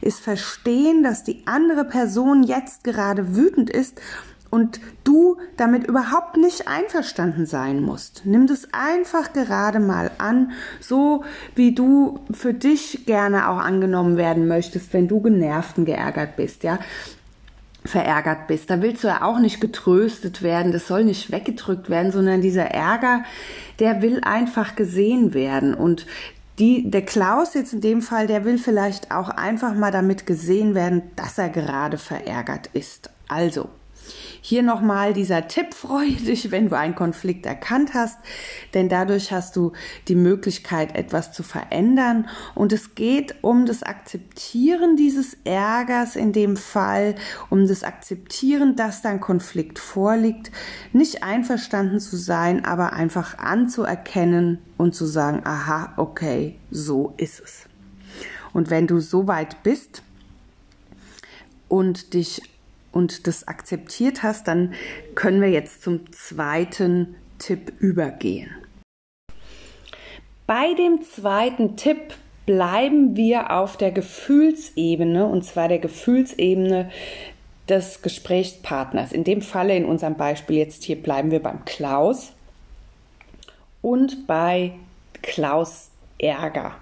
ist 0.02 0.20
verstehen, 0.20 1.04
dass 1.04 1.24
die 1.24 1.44
andere 1.46 1.86
Person 1.86 2.42
jetzt 2.42 2.84
gerade 2.84 3.36
wütend 3.36 3.70
ist 3.70 4.02
und 4.50 4.82
du 5.04 5.38
damit 5.56 5.86
überhaupt 5.86 6.38
nicht 6.38 6.68
einverstanden 6.68 7.46
sein 7.46 7.80
musst. 7.80 8.24
Nimm 8.26 8.48
das 8.48 8.70
einfach 8.74 9.34
gerade 9.34 9.80
mal 9.80 10.10
an, 10.18 10.54
so 10.80 11.24
wie 11.54 11.76
du 11.76 12.20
für 12.32 12.56
dich 12.56 13.06
gerne 13.06 13.50
auch 13.50 13.60
angenommen 13.60 14.18
werden 14.18 14.48
möchtest, 14.48 14.94
wenn 14.94 15.08
du 15.08 15.22
genervt 15.22 15.78
und 15.78 15.86
geärgert 15.86 16.36
bist, 16.38 16.64
ja 16.64 16.80
verärgert 17.86 18.48
bist. 18.48 18.70
Da 18.70 18.82
willst 18.82 19.04
du 19.04 19.08
ja 19.08 19.22
auch 19.24 19.40
nicht 19.40 19.62
getröstet 19.62 20.42
werden, 20.42 20.72
das 20.72 20.88
soll 20.88 21.04
nicht 21.04 21.32
weggedrückt 21.32 21.90
werden, 21.90 22.12
sondern 22.12 22.42
dieser 22.42 22.66
Ärger, 22.66 23.24
der 23.80 24.02
will 24.02 24.22
einfach 24.24 24.76
gesehen 24.76 25.34
werden 25.34 25.74
und 25.74 26.06
die, 26.60 26.92
der 26.92 27.06
Klaus 27.06 27.54
jetzt 27.54 27.72
in 27.74 27.80
dem 27.82 28.02
Fall, 28.02 28.28
der 28.28 28.44
will 28.44 28.58
vielleicht 28.58 29.12
auch 29.12 29.30
einfach 29.30 29.74
mal 29.74 29.92
damit 29.92 30.26
gesehen 30.26 30.76
werden, 30.76 31.04
dass 31.16 31.38
er 31.38 31.48
gerade 31.48 31.98
verärgert 31.98 32.68
ist. 32.74 33.10
Also, 33.30 33.70
hier 34.42 34.64
nochmal 34.64 35.14
dieser 35.14 35.48
Tipp, 35.48 35.74
freue 35.74 36.12
dich, 36.12 36.52
wenn 36.52 36.70
du 36.70 36.78
einen 36.78 36.96
Konflikt 36.96 37.46
erkannt 37.46 37.94
hast, 37.94 38.18
denn 38.74 38.90
dadurch 38.90 39.32
hast 39.32 39.56
du 39.56 39.74
die 40.08 40.16
Möglichkeit, 40.16 40.96
etwas 40.96 41.32
zu 41.32 41.44
verändern. 41.44 42.28
Und 42.56 42.74
es 42.74 42.96
geht 42.96 43.36
um 43.44 43.66
das 43.66 43.84
Akzeptieren 43.84 44.96
dieses 44.96 45.38
Ärgers 45.44 46.16
in 46.16 46.34
dem 46.34 46.58
Fall, 46.58 47.16
um 47.50 47.68
das 47.68 47.84
Akzeptieren, 47.84 48.76
dass 48.76 49.02
da 49.02 49.10
Konflikt 49.20 49.80
vorliegt, 49.80 50.52
nicht 50.94 51.24
einverstanden 51.24 52.00
zu 52.00 52.18
sein, 52.18 52.66
aber 52.66 52.94
einfach 52.94 53.38
anzuerkennen 53.38 54.60
und 54.78 54.96
zu 54.96 55.06
sagen, 55.06 55.42
aha, 55.46 55.94
okay, 55.98 56.56
so 56.72 57.14
ist 57.18 57.40
es. 57.40 57.66
Und 58.54 58.70
wenn 58.70 58.88
du 58.88 59.00
so 59.00 59.28
weit 59.28 59.64
bist 59.64 60.02
und 61.68 62.14
dich 62.14 62.42
und 62.92 63.28
das 63.28 63.48
akzeptiert 63.48 64.24
hast, 64.24 64.48
dann 64.48 64.74
können 65.16 65.42
wir 65.42 65.50
jetzt 65.50 65.82
zum 65.82 66.12
zweiten 66.12 67.16
Tipp 67.38 67.74
übergehen. 67.80 68.50
Bei 70.48 70.74
dem 70.74 71.04
zweiten 71.04 71.78
Tipp 71.78 72.16
bleiben 72.46 73.16
wir 73.16 73.52
auf 73.52 73.78
der 73.78 73.92
Gefühlsebene 73.92 75.28
und 75.28 75.46
zwar 75.46 75.68
der 75.68 75.78
Gefühlsebene 75.78 76.90
des 77.70 78.02
Gesprächspartners. 78.02 79.12
In 79.12 79.24
dem 79.24 79.44
Falle, 79.44 79.76
in 79.76 79.86
unserem 79.86 80.16
Beispiel 80.16 80.58
jetzt 80.58 80.84
hier, 80.84 81.02
bleiben 81.02 81.30
wir 81.30 81.44
beim 81.44 81.66
Klaus 81.66 82.32
und 83.84 84.26
bei 84.26 84.74
Klaus 85.22 85.92
Ärger. 86.18 86.76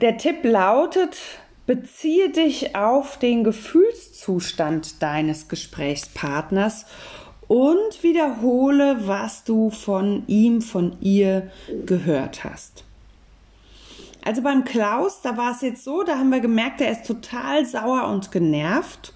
Der 0.00 0.16
Tipp 0.16 0.42
lautet, 0.44 1.18
Beziehe 1.66 2.30
dich 2.30 2.74
auf 2.74 3.18
den 3.18 3.44
Gefühlszustand 3.44 5.02
deines 5.02 5.48
Gesprächspartners 5.48 6.86
und 7.46 8.02
wiederhole, 8.02 9.06
was 9.06 9.44
du 9.44 9.70
von 9.70 10.24
ihm, 10.26 10.62
von 10.62 10.96
ihr 11.00 11.50
gehört 11.86 12.44
hast. 12.44 12.84
Also 14.24 14.42
beim 14.42 14.64
Klaus, 14.64 15.22
da 15.22 15.36
war 15.36 15.52
es 15.52 15.62
jetzt 15.62 15.84
so, 15.84 16.02
da 16.02 16.18
haben 16.18 16.30
wir 16.30 16.40
gemerkt, 16.40 16.80
er 16.80 16.92
ist 16.92 17.06
total 17.06 17.64
sauer 17.64 18.08
und 18.08 18.30
genervt 18.30 19.14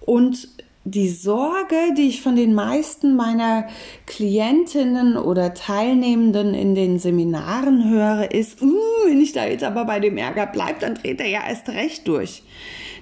und 0.00 0.48
die 0.90 1.08
Sorge, 1.08 1.94
die 1.96 2.08
ich 2.08 2.22
von 2.22 2.36
den 2.36 2.54
meisten 2.54 3.14
meiner 3.14 3.68
Klientinnen 4.06 5.16
oder 5.16 5.54
Teilnehmenden 5.54 6.54
in 6.54 6.74
den 6.74 6.98
Seminaren 6.98 7.88
höre, 7.88 8.32
ist, 8.32 8.60
uh, 8.60 8.74
wenn 9.06 9.20
ich 9.20 9.32
da 9.32 9.46
jetzt 9.46 9.64
aber 9.64 9.84
bei 9.84 10.00
dem 10.00 10.16
Ärger 10.16 10.46
bleibe, 10.46 10.80
dann 10.80 10.96
dreht 10.96 11.20
er 11.20 11.28
ja 11.28 11.40
erst 11.48 11.68
recht 11.68 12.08
durch. 12.08 12.42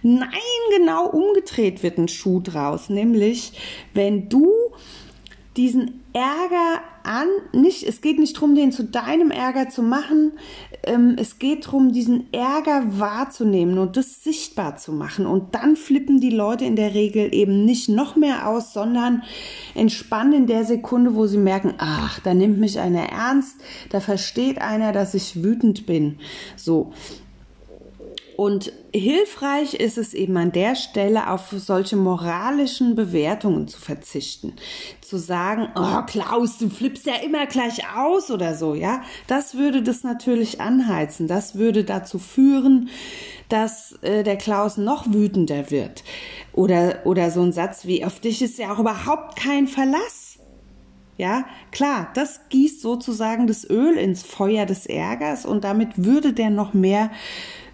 Nein, 0.03 0.29
genau 0.77 1.09
umgedreht 1.09 1.83
wird 1.83 1.99
ein 1.99 2.09
Schuh 2.09 2.41
draus, 2.41 2.89
nämlich 2.89 3.53
wenn 3.95 4.29
du 4.29 4.53
diesen 5.59 6.05
Ärger 6.13 6.81
an, 7.03 7.27
nicht, 7.53 7.83
es 7.83 8.01
geht 8.01 8.19
nicht 8.19 8.37
darum, 8.37 8.55
den 8.55 8.71
zu 8.71 8.85
deinem 8.85 9.33
Ärger 9.33 9.69
zu 9.69 9.83
machen, 9.83 10.33
ähm, 10.85 11.17
es 11.19 11.41
geht 11.41 11.67
darum, 11.67 11.93
diesen 11.93 12.33
Ärger 12.33 12.85
wahrzunehmen 12.99 13.79
und 13.79 13.97
das 13.97 14.23
sichtbar 14.23 14.77
zu 14.77 14.93
machen. 14.93 15.27
Und 15.27 15.57
dann 15.57 15.75
flippen 15.75 16.21
die 16.21 16.31
Leute 16.31 16.65
in 16.65 16.77
der 16.77 16.95
Regel 16.95 17.35
eben 17.35 17.65
nicht 17.65 17.89
noch 17.89 18.15
mehr 18.15 18.49
aus, 18.49 18.73
sondern 18.73 19.25
entspannen 19.75 20.33
in 20.33 20.47
der 20.47 20.65
Sekunde, 20.65 21.17
wo 21.17 21.27
sie 21.27 21.39
merken, 21.39 21.75
ach, 21.79 22.21
da 22.21 22.35
nimmt 22.35 22.59
mich 22.59 22.79
einer 22.79 23.11
ernst, 23.11 23.57
da 23.91 23.99
versteht 23.99 24.61
einer, 24.61 24.93
dass 24.93 25.15
ich 25.15 25.43
wütend 25.43 25.87
bin. 25.87 26.21
So. 26.55 26.93
Und 28.37 28.73
hilfreich 28.93 29.75
ist 29.75 29.99
es 29.99 30.15
eben 30.15 30.37
an 30.37 30.53
der 30.53 30.75
Stelle 30.75 31.31
auf 31.31 31.51
solche 31.51 31.97
moralischen 31.97 32.95
Bewertungen 32.95 33.69
zu 33.69 33.81
verzichten. 33.81 34.55
Zu 35.01 35.19
sagen, 35.19 35.69
oh 35.75 36.03
Klaus, 36.07 36.59
du 36.59 36.69
flippst 36.69 37.07
ja 37.07 37.15
immer 37.17 37.47
gleich 37.47 37.81
aus 37.97 38.31
oder 38.31 38.55
so, 38.55 38.75
ja. 38.75 39.03
Das 39.27 39.57
würde 39.57 39.83
das 39.83 40.05
natürlich 40.05 40.61
anheizen. 40.61 41.29
Das 41.29 41.57
würde 41.57 41.85
dazu 41.85 42.19
führen, 42.19 42.89
dass 43.49 43.93
äh, 44.03 44.23
der 44.23 44.37
Klaus 44.37 44.77
noch 44.77 45.13
wütender 45.13 45.71
wird. 45.71 46.05
Oder, 46.53 47.01
oder 47.05 47.31
so 47.31 47.43
ein 47.43 47.53
Satz 47.53 47.87
wie, 47.87 48.05
auf 48.05 48.21
dich 48.21 48.43
ist 48.43 48.59
ja 48.59 48.73
auch 48.73 48.79
überhaupt 48.79 49.37
kein 49.37 49.67
Verlass. 49.67 50.39
Ja, 51.19 51.47
klar, 51.73 52.13
das 52.15 52.49
gießt 52.49 52.81
sozusagen 52.81 53.49
das 53.49 53.69
Öl 53.69 53.97
ins 53.97 54.23
Feuer 54.23 54.67
des 54.67 54.87
Ärgers 54.87 55.47
und 55.47 55.65
damit 55.65 56.05
würde 56.05 56.33
der 56.33 56.51
noch 56.51 56.75
mehr 56.75 57.11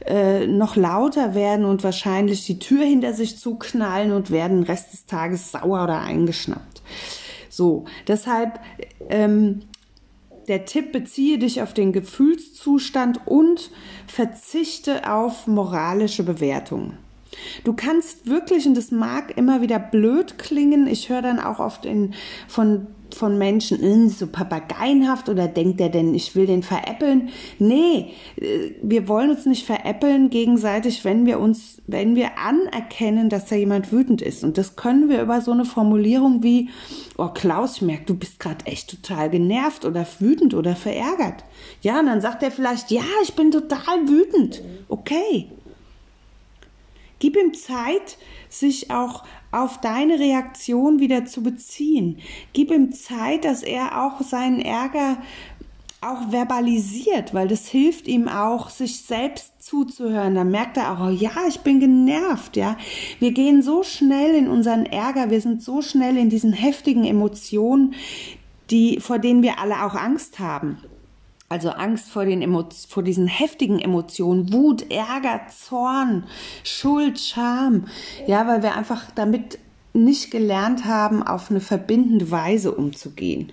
äh, 0.07 0.47
noch 0.47 0.77
lauter 0.77 1.35
werden 1.35 1.65
und 1.65 1.85
wahrscheinlich 1.85 2.47
die 2.47 2.59
Tür 2.59 2.85
hinter 2.85 3.15
sich 3.15 3.39
zuknallen 3.39 4.13
und 4.13 4.31
werden 4.31 4.59
den 4.59 4.65
Rest 4.65 4.93
des 4.93 5.07
Tages 5.07 5.53
sauer 5.53 5.85
oder 5.85 6.01
eingeschnappt. 6.01 6.83
So, 7.49 7.85
deshalb 8.07 8.61
ähm, 9.09 9.63
der 10.49 10.65
Tipp, 10.67 10.93
beziehe 10.93 11.39
dich 11.39 11.63
auf 11.63 11.73
den 11.73 11.93
Gefühlszustand 11.93 13.27
und 13.27 13.71
verzichte 14.07 15.11
auf 15.11 15.47
moralische 15.47 16.23
Bewertungen. 16.23 16.99
Du 17.65 17.73
kannst 17.73 18.29
wirklich, 18.29 18.67
und 18.67 18.77
das 18.77 18.91
mag 18.91 19.37
immer 19.37 19.61
wieder 19.61 19.79
blöd 19.79 20.39
klingen, 20.39 20.87
ich 20.87 21.09
höre 21.09 21.23
dann 21.23 21.41
auch 21.41 21.59
oft 21.59 21.85
in, 21.85 22.15
von 22.47 22.87
von 23.13 23.39
Menschen, 23.39 24.09
so 24.09 24.27
papageienhaft 24.27 25.29
oder 25.29 25.49
denkt 25.49 25.81
er 25.81 25.89
denn, 25.89 26.15
ich 26.15 26.35
will 26.35 26.47
den 26.47 26.63
veräppeln? 26.63 27.31
Nee, 27.59 28.13
äh, 28.37 28.73
wir 28.83 29.09
wollen 29.09 29.31
uns 29.31 29.47
nicht 29.47 29.67
veräppeln 29.67 30.31
gegenseitig, 30.31 31.05
wenn 31.05 31.27
wir 31.27 31.41
uns, 31.41 31.83
wenn 31.87 32.17
wir 32.17 32.39
anerkennen, 32.39 33.29
dass 33.29 33.47
da 33.47 33.57
jemand 33.57 33.93
wütend 33.93 34.23
ist. 34.23 34.45
Und 34.45 34.59
das 34.59 34.77
können 34.77 35.09
wir 35.09 35.23
über 35.23 35.41
so 35.41 35.53
eine 35.53 35.65
Formulierung 35.65 36.43
wie, 36.43 36.71
oh 37.17 37.29
Klaus, 37.29 37.77
ich 37.77 37.83
merke, 37.83 38.05
du 38.07 38.15
bist 38.15 38.41
gerade 38.41 38.67
echt 38.67 38.91
total 38.91 39.31
genervt 39.31 39.85
oder 39.85 40.07
wütend 40.19 40.55
oder 40.55 40.77
verärgert. 40.77 41.45
Ja, 41.83 42.01
und 42.01 42.07
dann 42.07 42.21
sagt 42.21 42.43
er 42.43 42.51
vielleicht, 42.51 42.91
ja, 42.91 43.05
ich 43.23 43.35
bin 43.35 43.51
total 43.51 44.09
wütend. 44.09 44.63
Okay. 44.89 45.51
Gib 47.19 47.37
ihm 47.37 47.55
Zeit, 47.55 48.19
sich 48.49 48.91
auch 48.91 49.25
auf 49.55 49.81
deine 49.81 50.19
Reaktion 50.19 50.99
wieder 50.99 51.25
zu 51.25 51.43
beziehen. 51.43 52.19
Gib 52.53 52.71
ihm 52.71 52.93
Zeit, 52.93 53.45
dass 53.45 53.63
er 53.63 54.05
auch 54.05 54.21
seinen 54.21 54.61
Ärger 54.61 55.19
auch 56.01 56.31
verbalisiert, 56.31 57.33
weil 57.33 57.49
das 57.49 57.67
hilft 57.67 58.09
ihm 58.09 58.29
auch, 58.29 58.69
sich 58.69 59.01
selbst 59.01 59.63
zuzuhören. 59.63 60.35
Dann 60.35 60.51
merkt 60.51 60.77
er 60.77 60.93
auch, 60.93 61.07
oh 61.07 61.11
ja, 61.11 61.33
ich 61.49 61.61
bin 61.61 61.81
genervt, 61.81 62.57
ja. 62.57 62.77
Wir 63.21 63.33
gehen 63.33 63.63
so 63.63 63.83
schnell 63.83 64.35
in 64.35 64.49
unseren 64.49 64.85
Ärger, 64.85 65.31
wir 65.31 65.41
sind 65.41 65.63
so 65.63 65.81
schnell 65.81 66.17
in 66.19 66.29
diesen 66.29 66.53
heftigen 66.53 67.05
Emotionen, 67.05 67.95
die, 68.71 69.01
vor 69.01 69.19
denen 69.19 69.43
wir 69.43 69.59
alle 69.59 69.85
auch 69.85 69.95
Angst 69.95 70.39
haben. 70.39 70.79
Also 71.55 71.71
Angst 71.71 72.11
vor, 72.11 72.25
den 72.25 72.43
Emo 72.43 72.65
vor 72.89 73.05
diesen 73.05 73.29
heftigen 73.29 73.79
Emotionen, 73.79 74.53
Wut, 74.53 74.91
Ärger, 74.91 75.43
Zorn, 75.57 76.25
Schuld, 76.65 77.21
Scham. 77.21 77.87
Ja, 78.27 78.49
weil 78.49 78.65
wir 78.65 78.75
einfach 78.75 79.13
damit 79.15 79.61
nicht 79.93 80.33
gelernt 80.33 80.85
haben, 80.85 81.23
auf 81.23 81.53
eine 81.53 81.61
verbindende 81.61 82.33
Weise 82.33 82.75
umzugehen. 82.75 83.53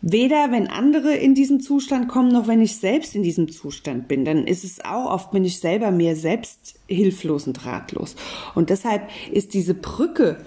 Weder 0.00 0.50
wenn 0.50 0.68
andere 0.68 1.12
in 1.12 1.34
diesen 1.34 1.60
Zustand 1.60 2.08
kommen, 2.08 2.32
noch 2.32 2.46
wenn 2.46 2.62
ich 2.62 2.78
selbst 2.78 3.14
in 3.14 3.22
diesem 3.22 3.52
Zustand 3.52 4.08
bin. 4.08 4.24
Dann 4.24 4.46
ist 4.46 4.64
es 4.64 4.82
auch 4.82 5.12
oft, 5.12 5.30
bin 5.30 5.44
ich 5.44 5.60
selber 5.60 5.90
mir 5.90 6.16
selbst 6.16 6.76
hilflos 6.86 7.46
und 7.46 7.66
ratlos. 7.66 8.16
Und 8.54 8.70
deshalb 8.70 9.10
ist 9.30 9.52
diese 9.52 9.74
Brücke 9.74 10.38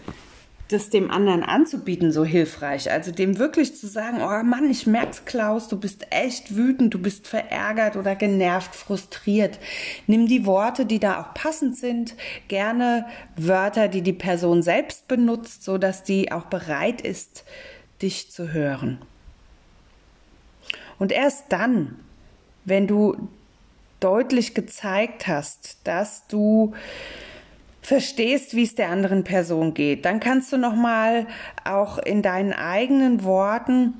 das 0.70 0.92
dem 0.92 1.10
anderen 1.10 1.44
anzubieten 1.44 2.12
so 2.12 2.24
hilfreich. 2.24 2.92
Also 2.92 3.12
dem 3.12 3.40
wirklich 3.40 3.76
zu 3.76 3.88
sagen, 3.88 4.20
oh 4.22 4.44
Mann, 4.44 4.70
ich 4.70 4.86
merk's, 4.86 5.26
Klaus, 5.26 5.68
du 5.68 5.80
bist 5.80 6.06
echt 6.12 6.56
wütend, 6.56 6.94
du 6.94 7.00
bist 7.00 7.28
verärgert 7.28 7.96
oder 7.96 8.16
genervt, 8.16 8.76
frustriert. 8.76 9.60
Nimm 10.06 10.28
die 10.28 10.46
Worte, 10.46 10.86
die 10.86 11.00
da 11.00 11.22
auch 11.22 11.34
passend 11.34 11.76
sind, 11.76 12.16
gerne 12.48 13.06
Wörter, 13.36 13.88
die 13.88 14.04
die 14.04 14.14
Person 14.14 14.62
selbst 14.62 15.08
benutzt, 15.08 15.64
so 15.64 15.80
dass 15.80 16.04
die 16.04 16.32
auch 16.32 16.46
bereit 16.46 17.02
ist, 17.02 17.46
dich 18.02 18.32
zu 18.32 18.54
hören. 18.54 19.00
Und 21.00 21.12
erst 21.12 21.46
dann, 21.50 21.96
wenn 22.66 22.86
du 22.86 23.30
deutlich 24.00 24.54
gezeigt 24.54 25.28
hast, 25.28 25.80
dass 25.86 26.28
du 26.28 26.74
verstehst, 27.82 28.56
wie 28.56 28.64
es 28.64 28.76
der 28.76 28.90
anderen 28.90 29.24
Person 29.24 29.74
geht, 29.74 30.06
dann 30.06 30.20
kannst 30.20 30.52
du 30.52 30.58
noch 30.58 30.76
mal 30.76 31.28
auch 31.64 31.98
in 31.98 32.22
deinen 32.22 32.54
eigenen 32.54 33.24
Worten 33.24 33.94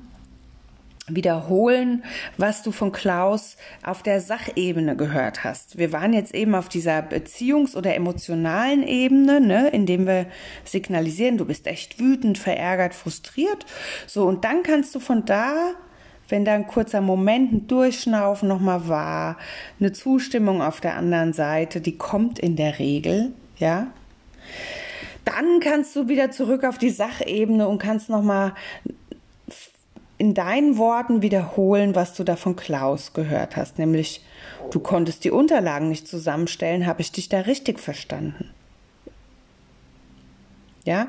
wiederholen, 1.14 2.04
was 2.36 2.62
du 2.62 2.72
von 2.72 2.92
Klaus 2.92 3.56
auf 3.82 4.02
der 4.02 4.20
Sachebene 4.20 4.96
gehört 4.96 5.44
hast. 5.44 5.78
Wir 5.78 5.92
waren 5.92 6.12
jetzt 6.12 6.34
eben 6.34 6.54
auf 6.54 6.68
dieser 6.68 7.00
Beziehungs- 7.00 7.76
oder 7.76 7.94
emotionalen 7.94 8.86
Ebene, 8.86 9.40
ne, 9.40 9.68
indem 9.70 10.06
wir 10.06 10.26
signalisieren, 10.64 11.38
du 11.38 11.44
bist 11.44 11.66
echt 11.66 11.98
wütend, 11.98 12.38
verärgert, 12.38 12.94
frustriert. 12.94 13.66
So, 14.06 14.26
und 14.26 14.44
dann 14.44 14.62
kannst 14.62 14.94
du 14.94 15.00
von 15.00 15.24
da 15.24 15.74
wenn 16.28 16.44
da 16.44 16.54
ein 16.54 16.68
kurzer 16.68 17.00
Moment, 17.00 17.52
ein 17.52 17.66
Durchschnaufen 17.66 18.48
nochmal 18.48 18.86
war, 18.86 19.36
eine 19.80 19.92
Zustimmung 19.92 20.62
auf 20.62 20.80
der 20.80 20.94
anderen 20.94 21.32
Seite, 21.32 21.80
die 21.80 21.98
kommt 21.98 22.38
in 22.38 22.54
der 22.54 22.78
Regel, 22.78 23.32
ja. 23.60 23.86
Dann 25.24 25.60
kannst 25.60 25.94
du 25.94 26.08
wieder 26.08 26.30
zurück 26.30 26.64
auf 26.64 26.78
die 26.78 26.90
Sachebene 26.90 27.68
und 27.68 27.78
kannst 27.78 28.08
nochmal 28.08 28.54
in 30.18 30.34
deinen 30.34 30.76
Worten 30.76 31.22
wiederholen, 31.22 31.94
was 31.94 32.14
du 32.14 32.24
da 32.24 32.36
von 32.36 32.56
Klaus 32.56 33.12
gehört 33.12 33.56
hast, 33.56 33.78
nämlich 33.78 34.22
du 34.70 34.80
konntest 34.80 35.24
die 35.24 35.30
Unterlagen 35.30 35.88
nicht 35.88 36.08
zusammenstellen, 36.08 36.86
habe 36.86 37.00
ich 37.00 37.12
dich 37.12 37.28
da 37.28 37.40
richtig 37.40 37.80
verstanden? 37.80 38.50
Ja? 40.84 41.06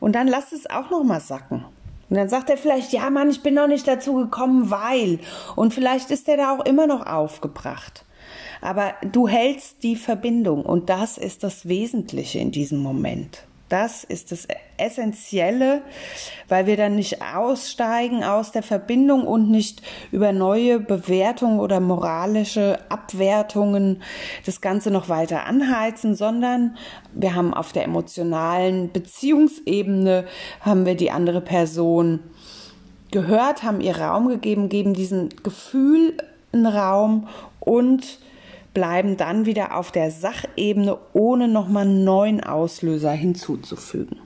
Und 0.00 0.14
dann 0.14 0.28
lass 0.28 0.52
es 0.52 0.68
auch 0.68 0.90
nochmal 0.90 1.20
sacken. 1.20 1.64
Und 2.10 2.16
dann 2.16 2.28
sagt 2.28 2.50
er 2.50 2.56
vielleicht, 2.56 2.92
ja 2.92 3.08
Mann, 3.08 3.30
ich 3.30 3.42
bin 3.42 3.54
noch 3.54 3.66
nicht 3.66 3.88
dazu 3.88 4.14
gekommen, 4.14 4.70
weil. 4.70 5.20
Und 5.56 5.72
vielleicht 5.72 6.10
ist 6.10 6.28
er 6.28 6.36
da 6.36 6.54
auch 6.54 6.64
immer 6.66 6.86
noch 6.86 7.06
aufgebracht. 7.06 8.04
Aber 8.60 8.94
du 9.02 9.28
hältst 9.28 9.82
die 9.82 9.96
Verbindung 9.96 10.64
und 10.64 10.88
das 10.90 11.18
ist 11.18 11.42
das 11.42 11.68
Wesentliche 11.68 12.38
in 12.38 12.50
diesem 12.50 12.78
Moment. 12.78 13.44
Das 13.70 14.04
ist 14.04 14.30
das 14.30 14.46
Essentielle, 14.76 15.82
weil 16.48 16.66
wir 16.66 16.76
dann 16.76 16.96
nicht 16.96 17.22
aussteigen 17.22 18.22
aus 18.22 18.52
der 18.52 18.62
Verbindung 18.62 19.26
und 19.26 19.50
nicht 19.50 19.82
über 20.12 20.32
neue 20.32 20.78
Bewertungen 20.78 21.60
oder 21.60 21.80
moralische 21.80 22.78
Abwertungen 22.90 24.02
das 24.44 24.60
Ganze 24.60 24.90
noch 24.90 25.08
weiter 25.08 25.46
anheizen, 25.46 26.14
sondern 26.14 26.76
wir 27.14 27.34
haben 27.34 27.54
auf 27.54 27.72
der 27.72 27.84
emotionalen 27.84 28.92
Beziehungsebene 28.92 30.26
haben 30.60 30.84
wir 30.84 30.94
die 30.94 31.10
andere 31.10 31.40
Person 31.40 32.20
gehört, 33.10 33.62
haben 33.62 33.80
ihr 33.80 33.96
Raum 33.96 34.28
gegeben, 34.28 34.68
geben 34.68 34.92
diesem 34.92 35.30
Gefühl 35.42 36.16
einen 36.52 36.66
Raum 36.66 37.28
und 37.60 38.18
bleiben 38.74 39.16
dann 39.16 39.46
wieder 39.46 39.76
auf 39.76 39.92
der 39.92 40.10
Sachebene, 40.10 40.98
ohne 41.12 41.48
nochmal 41.48 41.86
neuen 41.86 42.42
Auslöser 42.42 43.12
hinzuzufügen. 43.12 44.18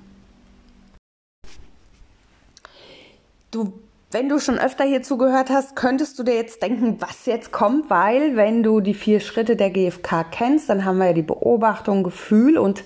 Du 3.51 3.73
wenn 4.11 4.31
du 4.31 4.39
schon 4.39 4.59
öfter 4.59 4.85
hier 4.85 5.03
zugehört 5.03 5.51
hast, 5.51 5.77
könntest 5.77 6.19
du 6.19 6.23
dir 6.23 6.35
jetzt 6.35 6.63
denken, 6.63 6.97
was 6.99 7.27
jetzt 7.27 7.53
kommt, 7.53 7.91
weil 7.91 8.37
wenn 8.37 8.63
du 8.63 8.81
die 8.81 8.95
vier 8.95 9.21
Schritte 9.21 9.55
der 9.55 9.69
GfK 9.69 10.25
kennst, 10.31 10.71
dann 10.71 10.87
haben 10.87 10.97
wir 10.97 11.09
ja 11.09 11.13
die 11.13 11.21
Beobachtung, 11.21 12.05
Gefühl 12.05 12.57
und 12.57 12.85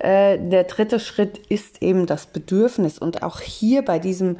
äh, 0.00 0.38
der 0.40 0.64
dritte 0.64 0.98
Schritt 0.98 1.38
ist 1.38 1.82
eben 1.82 2.06
das 2.06 2.26
Bedürfnis. 2.26 2.98
Und 2.98 3.22
auch 3.22 3.40
hier 3.40 3.84
bei 3.84 4.00
diesem 4.00 4.38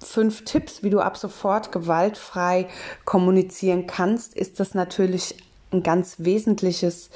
fünf 0.00 0.44
Tipps, 0.44 0.82
wie 0.82 0.90
du 0.90 0.98
ab 0.98 1.16
sofort 1.16 1.70
gewaltfrei 1.70 2.66
kommunizieren 3.04 3.86
kannst, 3.86 4.34
ist 4.34 4.58
das 4.58 4.74
natürlich 4.74 5.36
ein 5.74 5.82
ganz 5.82 6.16
wesentliches 6.18 7.10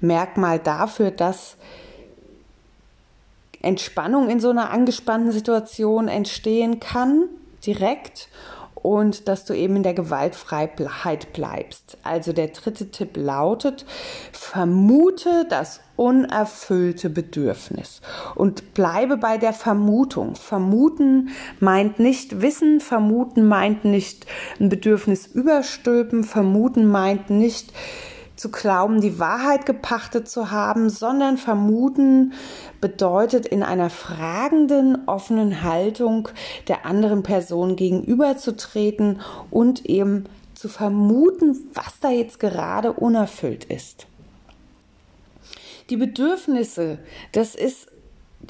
Merkmal 0.00 0.58
dafür, 0.58 1.10
dass 1.10 1.56
Entspannung 3.60 4.28
in 4.28 4.40
so 4.40 4.50
einer 4.50 4.70
angespannten 4.70 5.32
Situation 5.32 6.08
entstehen 6.08 6.80
kann, 6.80 7.24
direkt 7.66 8.28
und 8.84 9.28
dass 9.28 9.46
du 9.46 9.54
eben 9.54 9.76
in 9.76 9.82
der 9.82 9.94
Gewaltfreiheit 9.94 11.32
bleibst. 11.32 11.96
Also 12.02 12.34
der 12.34 12.48
dritte 12.48 12.90
Tipp 12.90 13.16
lautet, 13.16 13.86
vermute 14.30 15.46
das 15.48 15.80
unerfüllte 15.96 17.08
Bedürfnis 17.08 18.02
und 18.34 18.74
bleibe 18.74 19.16
bei 19.16 19.38
der 19.38 19.54
Vermutung. 19.54 20.34
Vermuten 20.34 21.30
meint 21.60 21.98
nicht 21.98 22.42
wissen, 22.42 22.80
vermuten 22.80 23.48
meint 23.48 23.86
nicht 23.86 24.26
ein 24.60 24.68
Bedürfnis 24.68 25.28
überstülpen, 25.28 26.22
vermuten 26.22 26.86
meint 26.86 27.30
nicht 27.30 27.72
zu 28.36 28.50
glauben, 28.50 29.00
die 29.00 29.18
Wahrheit 29.18 29.64
gepachtet 29.64 30.28
zu 30.28 30.50
haben, 30.50 30.90
sondern 30.90 31.36
vermuten 31.38 32.32
bedeutet 32.80 33.46
in 33.46 33.62
einer 33.62 33.90
fragenden, 33.90 35.06
offenen 35.06 35.62
Haltung 35.62 36.28
der 36.68 36.84
anderen 36.84 37.22
Person 37.22 37.76
gegenüberzutreten 37.76 39.20
und 39.50 39.86
eben 39.86 40.24
zu 40.54 40.68
vermuten, 40.68 41.68
was 41.74 42.00
da 42.00 42.10
jetzt 42.10 42.40
gerade 42.40 42.92
unerfüllt 42.92 43.64
ist. 43.64 44.06
Die 45.90 45.96
Bedürfnisse, 45.96 46.98
das 47.32 47.54
ist 47.54 47.88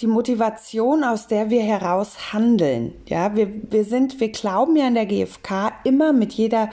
die 0.00 0.06
Motivation, 0.06 1.04
aus 1.04 1.26
der 1.26 1.50
wir 1.50 1.62
heraus 1.62 2.32
handeln. 2.32 2.92
Ja, 3.06 3.36
wir, 3.36 3.48
wir 3.70 3.84
sind, 3.84 4.20
wir 4.20 4.30
glauben 4.30 4.76
ja 4.76 4.88
in 4.88 4.94
der 4.94 5.06
GfK 5.06 5.72
immer 5.84 6.12
mit 6.12 6.32
jeder 6.32 6.70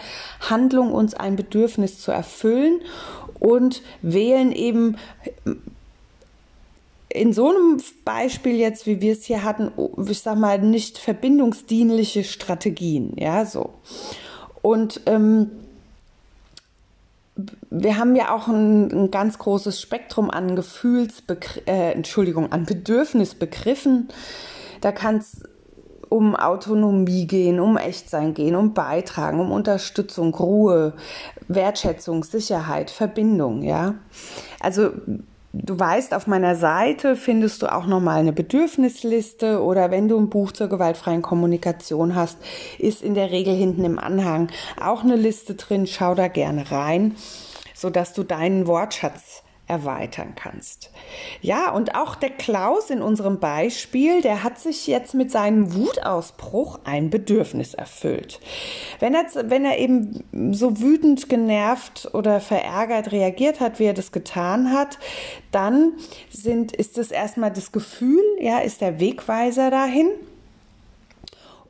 Handlung 0.49 0.91
uns 0.93 1.13
ein 1.13 1.36
Bedürfnis 1.36 1.99
zu 1.99 2.12
erfüllen 2.12 2.81
und 3.39 3.81
wählen 4.01 4.51
eben 4.51 4.97
in 7.10 7.34
so 7.34 7.49
einem 7.49 7.81
Beispiel 8.05 8.55
jetzt, 8.55 8.86
wie 8.86 9.01
wir 9.01 9.13
es 9.13 9.25
hier 9.25 9.43
hatten, 9.43 9.71
ich 10.07 10.21
sag 10.21 10.38
mal, 10.38 10.60
nicht 10.60 10.97
verbindungsdienliche 10.97 12.23
Strategien, 12.23 13.13
ja, 13.17 13.45
so. 13.45 13.71
Und 14.62 15.01
ähm, 15.07 15.51
wir 17.69 17.97
haben 17.97 18.15
ja 18.15 18.34
auch 18.34 18.47
ein, 18.47 18.91
ein 18.91 19.12
ganz 19.12 19.38
großes 19.38 19.82
Spektrum 19.82 20.30
an 20.30 20.56
Gefühlsbegriffen, 20.56 21.67
äh, 21.67 21.91
Entschuldigung, 21.91 22.51
an 22.51 22.65
Bedürfnisbegriffen. 22.65 24.10
Da 24.82 24.91
kann 24.91 25.17
es 25.17 25.43
um 26.10 26.36
Autonomie 26.36 27.25
gehen, 27.25 27.62
um 27.62 27.77
Echtsein 27.77 28.34
gehen, 28.34 28.56
um 28.56 28.73
Beitragen, 28.73 29.39
um 29.39 29.51
Unterstützung, 29.51 30.34
Ruhe, 30.36 30.93
Wertschätzung, 31.47 32.25
Sicherheit, 32.25 32.91
Verbindung, 32.91 33.63
ja. 33.63 33.95
Also 34.60 34.91
Du 35.53 35.77
weißt, 35.77 36.13
auf 36.13 36.27
meiner 36.27 36.55
Seite 36.55 37.17
findest 37.17 37.61
du 37.61 37.67
auch 37.67 37.85
nochmal 37.85 38.21
eine 38.21 38.31
Bedürfnisliste 38.31 39.61
oder 39.61 39.91
wenn 39.91 40.07
du 40.07 40.17
ein 40.17 40.29
Buch 40.29 40.53
zur 40.53 40.69
gewaltfreien 40.69 41.21
Kommunikation 41.21 42.15
hast, 42.15 42.37
ist 42.79 43.03
in 43.03 43.15
der 43.15 43.31
Regel 43.31 43.53
hinten 43.53 43.83
im 43.83 43.99
Anhang 43.99 44.47
auch 44.79 45.03
eine 45.03 45.17
Liste 45.17 45.55
drin. 45.55 45.87
Schau 45.87 46.15
da 46.15 46.29
gerne 46.29 46.71
rein, 46.71 47.15
sodass 47.73 48.13
du 48.13 48.23
deinen 48.23 48.65
Wortschatz 48.65 49.43
erweitern 49.71 50.34
kannst. 50.36 50.91
Ja, 51.39 51.71
und 51.71 51.95
auch 51.95 52.15
der 52.15 52.29
Klaus 52.29 52.89
in 52.89 53.01
unserem 53.01 53.39
Beispiel, 53.39 54.21
der 54.21 54.43
hat 54.43 54.60
sich 54.60 54.86
jetzt 54.86 55.13
mit 55.13 55.31
seinem 55.31 55.73
Wutausbruch 55.73 56.79
ein 56.84 57.10
Bedürfnis 57.10 57.73
erfüllt. 57.73 58.41
Wenn 58.99 59.15
er, 59.15 59.25
wenn 59.49 59.63
er 59.63 59.79
eben 59.79 60.53
so 60.53 60.81
wütend, 60.81 61.29
genervt 61.29 62.10
oder 62.13 62.41
verärgert 62.41 63.13
reagiert 63.13 63.62
hat, 63.62 63.79
wie 63.79 63.86
er 63.86 63.93
das 63.93 64.12
getan 64.12 64.73
hat, 64.73 64.99
dann 65.51 65.93
sind, 66.29 66.73
ist 66.73 66.97
es 66.97 67.12
erstmal 67.12 67.51
das 67.51 67.71
Gefühl, 67.71 68.23
ja, 68.39 68.60
ist 68.60 68.81
der 68.81 68.99
Wegweiser 68.99 69.71
dahin. 69.71 70.10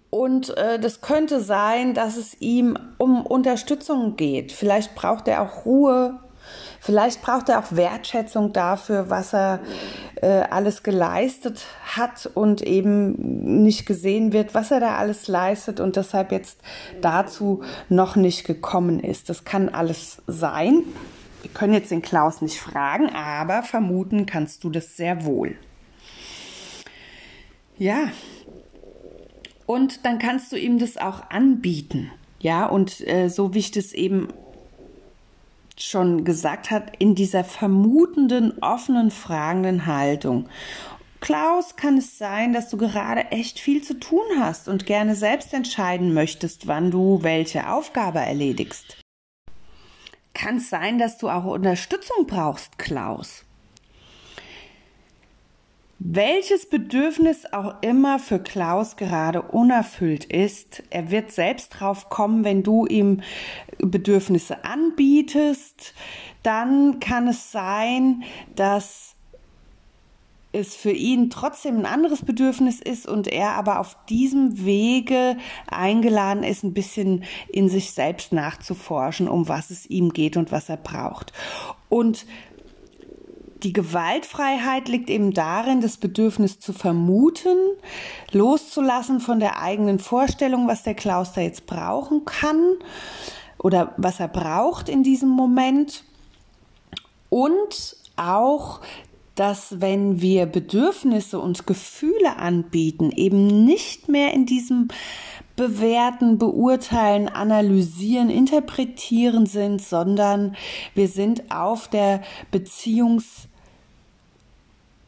Und 0.09 0.57
äh, 0.57 0.79
das 0.79 1.01
könnte 1.01 1.39
sein, 1.39 1.93
dass 1.93 2.17
es 2.17 2.35
ihm 2.41 2.77
um 2.97 3.25
Unterstützung 3.25 4.15
geht. 4.15 4.51
Vielleicht 4.51 4.95
braucht 4.95 5.27
er 5.27 5.43
auch 5.43 5.65
Ruhe, 5.65 6.19
Vielleicht 6.83 7.21
braucht 7.21 7.47
er 7.49 7.59
auch 7.59 7.75
Wertschätzung 7.75 8.53
dafür, 8.53 9.11
was 9.11 9.35
er 9.35 9.59
äh, 10.15 10.27
alles 10.49 10.81
geleistet 10.81 11.63
hat 11.83 12.27
und 12.33 12.63
eben 12.63 13.61
nicht 13.61 13.85
gesehen 13.85 14.33
wird, 14.33 14.55
was 14.55 14.71
er 14.71 14.79
da 14.79 14.95
alles 14.95 15.27
leistet 15.27 15.79
und 15.79 15.95
deshalb 15.95 16.31
jetzt 16.31 16.59
dazu 16.99 17.61
noch 17.87 18.15
nicht 18.15 18.45
gekommen 18.45 18.99
ist. 18.99 19.29
Das 19.29 19.43
kann 19.43 19.69
alles 19.69 20.23
sein. 20.25 20.81
Wir 21.43 21.51
können 21.51 21.75
jetzt 21.75 21.91
den 21.91 22.01
Klaus 22.01 22.41
nicht 22.41 22.59
fragen, 22.59 23.09
aber 23.09 23.61
vermuten 23.61 24.25
kannst 24.25 24.63
du 24.63 24.71
das 24.71 24.97
sehr 24.97 25.23
wohl. 25.23 25.55
Ja. 27.77 28.09
Und 29.67 30.03
dann 30.03 30.17
kannst 30.17 30.51
du 30.51 30.55
ihm 30.55 30.79
das 30.79 30.97
auch 30.97 31.29
anbieten. 31.29 32.09
Ja, 32.39 32.65
und 32.65 33.07
äh, 33.07 33.29
so 33.29 33.53
wie 33.53 33.59
ich 33.59 33.69
das 33.69 33.93
eben 33.93 34.29
schon 35.83 36.23
gesagt 36.23 36.71
hat, 36.71 36.95
in 36.97 37.15
dieser 37.15 37.43
vermutenden, 37.43 38.61
offenen, 38.61 39.11
fragenden 39.11 39.85
Haltung. 39.85 40.47
Klaus, 41.19 41.75
kann 41.75 41.97
es 41.97 42.17
sein, 42.17 42.51
dass 42.51 42.69
du 42.69 42.77
gerade 42.77 43.25
echt 43.31 43.59
viel 43.59 43.83
zu 43.83 43.99
tun 43.99 44.25
hast 44.39 44.67
und 44.67 44.87
gerne 44.87 45.15
selbst 45.15 45.53
entscheiden 45.53 46.13
möchtest, 46.13 46.67
wann 46.67 46.89
du 46.89 47.19
welche 47.21 47.69
Aufgabe 47.69 48.19
erledigst? 48.19 48.99
Kann 50.33 50.57
es 50.57 50.69
sein, 50.69 50.97
dass 50.97 51.17
du 51.17 51.29
auch 51.29 51.45
Unterstützung 51.45 52.25
brauchst, 52.25 52.79
Klaus? 52.79 53.45
Welches 56.03 56.67
Bedürfnis 56.67 57.45
auch 57.53 57.75
immer 57.81 58.17
für 58.17 58.39
Klaus 58.39 58.95
gerade 58.95 59.43
unerfüllt 59.43 60.25
ist, 60.25 60.81
er 60.89 61.11
wird 61.11 61.31
selbst 61.31 61.79
drauf 61.79 62.09
kommen, 62.09 62.43
wenn 62.43 62.63
du 62.63 62.87
ihm 62.87 63.21
Bedürfnisse 63.77 64.65
anbietest, 64.65 65.93
dann 66.41 66.99
kann 66.99 67.27
es 67.27 67.51
sein, 67.51 68.23
dass 68.55 69.11
es 70.53 70.75
für 70.75 70.91
ihn 70.91 71.29
trotzdem 71.29 71.77
ein 71.77 71.85
anderes 71.85 72.25
Bedürfnis 72.25 72.81
ist 72.81 73.07
und 73.07 73.27
er 73.27 73.51
aber 73.51 73.79
auf 73.79 73.95
diesem 74.09 74.65
Wege 74.65 75.37
eingeladen 75.67 76.43
ist, 76.43 76.63
ein 76.63 76.73
bisschen 76.73 77.25
in 77.47 77.69
sich 77.69 77.91
selbst 77.91 78.33
nachzuforschen, 78.33 79.27
um 79.27 79.47
was 79.47 79.69
es 79.69 79.85
ihm 79.85 80.13
geht 80.13 80.35
und 80.35 80.51
was 80.51 80.67
er 80.67 80.77
braucht. 80.77 81.31
Und 81.89 82.25
die 83.63 83.73
Gewaltfreiheit 83.73 84.87
liegt 84.87 85.09
eben 85.09 85.33
darin, 85.33 85.81
das 85.81 85.97
Bedürfnis 85.97 86.59
zu 86.59 86.73
vermuten, 86.73 87.57
loszulassen 88.31 89.19
von 89.19 89.39
der 89.39 89.61
eigenen 89.61 89.99
Vorstellung, 89.99 90.67
was 90.67 90.83
der 90.83 90.95
Klaus 90.95 91.33
da 91.33 91.41
jetzt 91.41 91.65
brauchen 91.67 92.25
kann 92.25 92.75
oder 93.57 93.93
was 93.97 94.19
er 94.19 94.27
braucht 94.27 94.89
in 94.89 95.03
diesem 95.03 95.29
Moment. 95.29 96.03
Und 97.29 97.95
auch, 98.15 98.81
dass 99.35 99.79
wenn 99.79 100.21
wir 100.21 100.47
Bedürfnisse 100.47 101.39
und 101.39 101.67
Gefühle 101.67 102.37
anbieten, 102.37 103.11
eben 103.11 103.65
nicht 103.65 104.09
mehr 104.09 104.33
in 104.33 104.45
diesem 104.45 104.89
bewerten, 105.55 106.37
beurteilen, 106.37 107.29
analysieren, 107.29 108.29
interpretieren 108.29 109.45
sind, 109.45 109.81
sondern 109.81 110.55
wir 110.95 111.07
sind 111.07 111.51
auf 111.51 111.87
der 111.87 112.21
Beziehungs- 112.51 113.47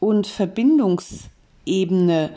und 0.04 0.26
Verbindungsebene 0.26 2.30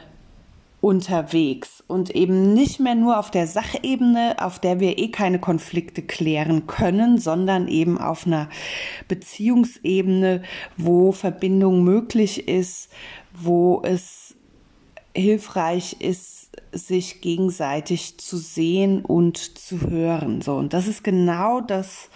unterwegs 0.79 1.83
und 1.87 2.15
eben 2.15 2.53
nicht 2.53 2.79
mehr 2.79 2.95
nur 2.95 3.19
auf 3.19 3.29
der 3.29 3.45
Sachebene, 3.45 4.37
auf 4.39 4.59
der 4.59 4.79
wir 4.79 4.97
eh 4.97 5.09
keine 5.09 5.39
Konflikte 5.39 6.01
klären 6.01 6.65
können, 6.67 7.17
sondern 7.17 7.67
eben 7.67 7.97
auf 7.97 8.25
einer 8.25 8.47
Beziehungsebene, 9.09 10.43
wo 10.77 11.11
Verbindung 11.11 11.83
möglich 11.83 12.47
ist, 12.47 12.89
wo 13.33 13.81
es 13.83 14.35
hilfreich 15.13 15.97
ist, 15.99 16.51
sich 16.71 17.19
gegenseitig 17.21 18.17
zu 18.17 18.37
sehen 18.37 19.03
und 19.03 19.37
zu 19.37 19.81
hören. 19.81 20.41
So, 20.41 20.55
und 20.55 20.73
das 20.73 20.87
ist 20.87 21.03
genau 21.03 21.59
das, 21.59 22.09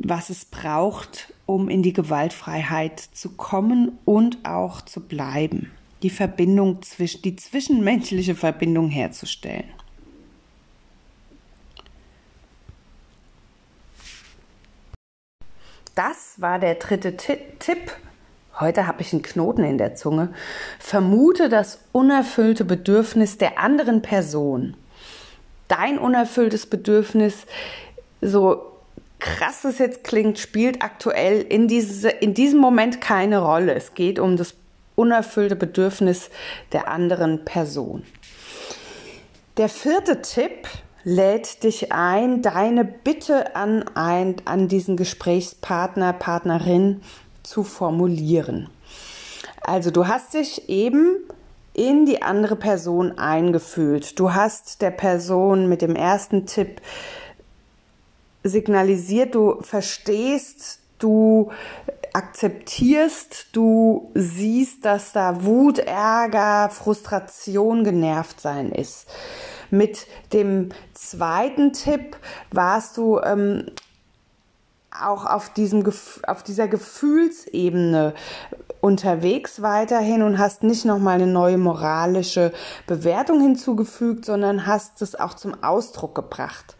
was 0.00 0.28
es 0.28 0.44
braucht, 0.44 1.32
um 1.48 1.70
in 1.70 1.82
die 1.82 1.94
Gewaltfreiheit 1.94 3.00
zu 3.00 3.30
kommen 3.30 3.98
und 4.04 4.44
auch 4.44 4.82
zu 4.82 5.00
bleiben. 5.00 5.72
Die 6.02 6.10
Verbindung 6.10 6.82
zwischen, 6.82 7.22
die 7.22 7.36
zwischenmenschliche 7.36 8.34
Verbindung 8.34 8.90
herzustellen. 8.90 9.64
Das 15.94 16.34
war 16.36 16.58
der 16.58 16.74
dritte 16.74 17.16
Tipp. 17.16 17.96
Heute 18.60 18.86
habe 18.86 19.00
ich 19.00 19.14
einen 19.14 19.22
Knoten 19.22 19.64
in 19.64 19.78
der 19.78 19.94
Zunge. 19.94 20.34
Vermute 20.78 21.48
das 21.48 21.78
unerfüllte 21.92 22.66
Bedürfnis 22.66 23.38
der 23.38 23.58
anderen 23.58 24.02
Person. 24.02 24.76
Dein 25.66 25.98
unerfülltes 25.98 26.66
Bedürfnis, 26.66 27.46
so 28.20 28.77
krass 29.18 29.64
es 29.64 29.78
jetzt 29.78 30.04
klingt, 30.04 30.38
spielt 30.38 30.82
aktuell 30.82 31.42
in, 31.42 31.68
diese, 31.68 32.08
in 32.08 32.34
diesem 32.34 32.60
Moment 32.60 33.00
keine 33.00 33.38
Rolle. 33.38 33.74
Es 33.74 33.94
geht 33.94 34.18
um 34.18 34.36
das 34.36 34.54
unerfüllte 34.94 35.56
Bedürfnis 35.56 36.30
der 36.72 36.88
anderen 36.88 37.44
Person. 37.44 38.04
Der 39.56 39.68
vierte 39.68 40.22
Tipp 40.22 40.68
lädt 41.04 41.62
dich 41.62 41.92
ein, 41.92 42.42
deine 42.42 42.84
Bitte 42.84 43.56
an, 43.56 43.84
ein, 43.94 44.36
an 44.44 44.68
diesen 44.68 44.96
Gesprächspartner, 44.96 46.12
Partnerin 46.12 47.02
zu 47.42 47.64
formulieren. 47.64 48.68
Also 49.62 49.90
du 49.90 50.06
hast 50.06 50.34
dich 50.34 50.68
eben 50.68 51.16
in 51.72 52.06
die 52.06 52.22
andere 52.22 52.56
Person 52.56 53.18
eingefühlt. 53.18 54.18
Du 54.18 54.34
hast 54.34 54.82
der 54.82 54.90
Person 54.90 55.68
mit 55.68 55.80
dem 55.80 55.94
ersten 55.94 56.46
Tipp 56.46 56.80
signalisiert, 58.48 59.34
du 59.34 59.60
verstehst, 59.62 60.80
du 60.98 61.50
akzeptierst, 62.12 63.48
du 63.52 64.10
siehst, 64.14 64.84
dass 64.84 65.12
da 65.12 65.44
Wut, 65.44 65.78
Ärger, 65.78 66.70
Frustration, 66.70 67.84
genervt 67.84 68.40
sein 68.40 68.72
ist. 68.72 69.06
Mit 69.70 70.06
dem 70.32 70.70
zweiten 70.94 71.72
Tipp 71.72 72.16
warst 72.50 72.96
du 72.96 73.20
ähm, 73.20 73.66
auch 74.90 75.26
auf, 75.26 75.52
diesem, 75.52 75.84
auf 76.26 76.42
dieser 76.42 76.68
Gefühlsebene 76.68 78.14
unterwegs 78.80 79.60
weiterhin 79.60 80.22
und 80.22 80.38
hast 80.38 80.62
nicht 80.62 80.84
nochmal 80.84 81.16
eine 81.16 81.26
neue 81.26 81.58
moralische 81.58 82.52
Bewertung 82.86 83.40
hinzugefügt, 83.40 84.24
sondern 84.24 84.66
hast 84.66 85.02
es 85.02 85.14
auch 85.14 85.34
zum 85.34 85.62
Ausdruck 85.62 86.14
gebracht 86.14 86.76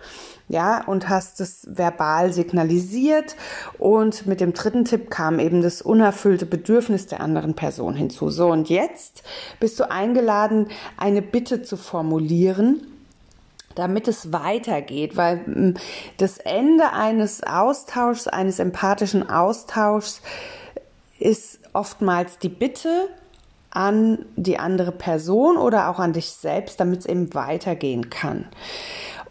ja, 0.48 0.82
und 0.84 1.08
hast 1.08 1.40
es 1.40 1.66
verbal 1.70 2.32
signalisiert. 2.32 3.36
Und 3.78 4.26
mit 4.26 4.40
dem 4.40 4.54
dritten 4.54 4.84
Tipp 4.84 5.10
kam 5.10 5.38
eben 5.38 5.62
das 5.62 5.82
unerfüllte 5.82 6.46
Bedürfnis 6.46 7.06
der 7.06 7.20
anderen 7.20 7.54
Person 7.54 7.94
hinzu. 7.94 8.30
So, 8.30 8.50
und 8.50 8.68
jetzt 8.68 9.22
bist 9.60 9.78
du 9.78 9.90
eingeladen, 9.90 10.68
eine 10.96 11.22
Bitte 11.22 11.62
zu 11.62 11.76
formulieren 11.76 12.86
damit 13.74 14.08
es 14.08 14.32
weitergeht, 14.32 15.16
weil 15.16 15.46
hm, 15.46 15.74
das 16.16 16.38
Ende 16.38 16.92
eines 16.92 17.44
Austauschs, 17.44 18.26
eines 18.26 18.58
empathischen 18.58 19.30
Austauschs 19.30 20.20
ist 21.20 21.60
oftmals 21.74 22.38
die 22.38 22.48
Bitte 22.48 23.08
an 23.70 24.24
die 24.34 24.58
andere 24.58 24.90
Person 24.90 25.56
oder 25.56 25.88
auch 25.88 26.00
an 26.00 26.12
dich 26.12 26.30
selbst, 26.30 26.80
damit 26.80 27.00
es 27.00 27.06
eben 27.06 27.32
weitergehen 27.34 28.10
kann. 28.10 28.46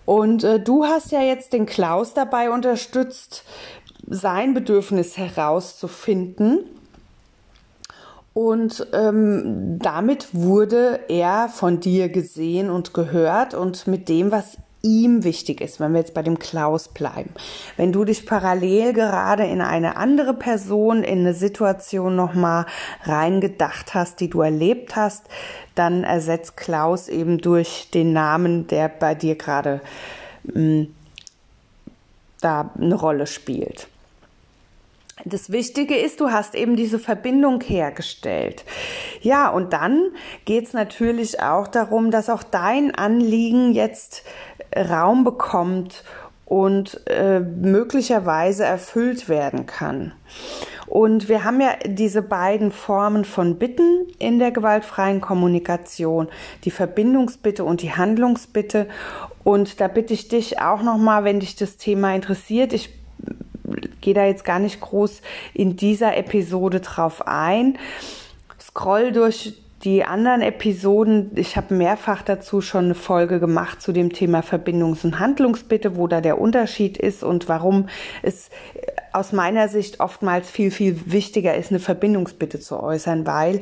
Und 0.08 0.46
äh, 0.46 0.58
du 0.58 0.86
hast 0.86 1.12
ja 1.12 1.22
jetzt 1.22 1.52
den 1.52 1.65
Klaus 1.65 2.13
dabei 2.13 2.50
unterstützt, 2.50 3.43
sein 4.08 4.54
Bedürfnis 4.54 5.17
herauszufinden. 5.17 6.60
Und 8.34 8.88
ähm, 8.93 9.78
damit 9.80 10.34
wurde 10.34 11.02
er 11.10 11.50
von 11.50 11.82
dir 11.82 12.08
gesehen 12.08 12.70
und 12.70 12.93
gehört 12.93 13.54
und 13.54 13.86
mit 13.86 14.08
dem, 14.08 14.32
was 14.32 14.58
ihm 14.82 15.24
wichtig 15.24 15.62
ist, 15.62 15.80
wenn 15.80 15.94
wir 15.94 16.00
jetzt 16.00 16.13
bei 16.13 16.22
dem 16.22 16.40
Klaus 16.40 16.88
bleiben. 16.88 17.32
Wenn 17.76 17.92
du 17.92 18.06
dich 18.06 18.26
parallel 18.26 18.94
gerade 18.94 19.46
in 19.46 19.62
eine 19.62 19.98
andere 19.98 20.34
Person, 20.34 21.04
in 21.04 21.20
eine 21.20 21.34
Situation 21.34 22.16
nochmal 22.16 22.66
reingedacht 23.04 23.94
hast, 23.94 24.20
die 24.20 24.30
du 24.30 24.42
erlebt 24.42 24.96
hast, 24.96 25.26
dann 25.76 26.04
ersetzt 26.04 26.58
Klaus 26.58 27.08
eben 27.08 27.40
durch 27.40 27.90
den 27.94 28.13
Namen, 28.13 28.68
der 28.68 28.90
bei 28.90 29.16
dir 29.16 29.36
gerade 29.36 29.82
hm, 30.52 30.94
da 32.42 32.72
eine 32.78 32.96
Rolle 32.96 33.28
spielt. 33.28 33.88
Das 35.26 35.52
Wichtige 35.52 35.98
ist, 35.98 36.20
du 36.20 36.30
hast 36.30 36.54
eben 36.54 36.76
diese 36.76 37.00
Verbindung 37.00 37.62
hergestellt. 37.62 38.63
Ja, 39.22 39.50
und 39.50 39.74
dann 39.74 40.12
geht 40.46 40.66
es 40.66 40.74
natürlich 40.74 41.42
auch 41.42 41.68
darum, 41.68 42.12
dass 42.12 42.30
auch 42.30 42.44
dein 42.44 42.94
Anliegen 42.94 43.74
jetzt 43.74 44.24
Raum 44.76 45.24
bekommt 45.24 46.04
und 46.46 47.02
äh, 47.08 47.40
möglicherweise 47.40 48.64
erfüllt 48.64 49.28
werden 49.28 49.66
kann. 49.66 50.14
Und 50.88 51.28
wir 51.28 51.44
haben 51.44 51.60
ja 51.60 51.72
diese 51.86 52.22
beiden 52.22 52.72
Formen 52.72 53.26
von 53.26 53.58
Bitten 53.58 54.08
in 54.20 54.40
der 54.40 54.52
gewaltfreien 54.52 55.20
Kommunikation, 55.20 56.30
die 56.64 56.72
Verbindungsbitte 56.72 57.66
und 57.66 57.82
die 57.82 57.94
Handlungsbitte. 57.94 58.88
Und 59.44 59.82
da 59.82 59.90
bitte 59.90 60.14
ich 60.14 60.30
dich 60.30 60.62
auch 60.62 60.82
nochmal, 60.82 61.26
wenn 61.26 61.42
dich 61.42 61.58
das 61.58 61.76
Thema 61.76 62.16
interessiert, 62.16 62.72
ich 62.72 62.98
gehe 64.00 64.14
da 64.14 64.26
jetzt 64.26 64.46
gar 64.46 64.60
nicht 64.60 64.80
groß 64.80 65.22
in 65.54 65.76
dieser 65.76 66.16
Episode 66.16 66.80
drauf 66.80 67.28
ein. 67.28 67.78
Scroll 68.62 69.12
durch 69.12 69.62
die 69.84 70.04
anderen 70.04 70.42
Episoden, 70.42 71.32
ich 71.36 71.56
habe 71.56 71.74
mehrfach 71.76 72.24
dazu 72.24 72.62
schon 72.62 72.86
eine 72.86 72.96
Folge 72.96 73.40
gemacht 73.40 73.82
zu 73.82 73.92
dem 73.92 74.12
Thema 74.12 74.42
Verbindungs- 74.42 75.06
und 75.06 75.20
Handlungsbitte, 75.20 75.96
wo 75.96 76.08
da 76.08 76.20
der 76.20 76.40
Unterschied 76.40 76.98
ist 76.98 77.24
und 77.24 77.48
warum 77.48 77.88
es 78.24 78.50
aus 79.13 79.34
meiner 79.34 79.68
Sicht 79.68 80.00
oftmals 80.00 80.50
viel, 80.50 80.72
viel 80.72 81.12
wichtiger 81.12 81.56
ist, 81.56 81.72
eine 81.72 81.80
Verbindungsbitte 81.80 82.60
zu 82.60 82.82
äußern, 82.82 83.26
weil 83.26 83.62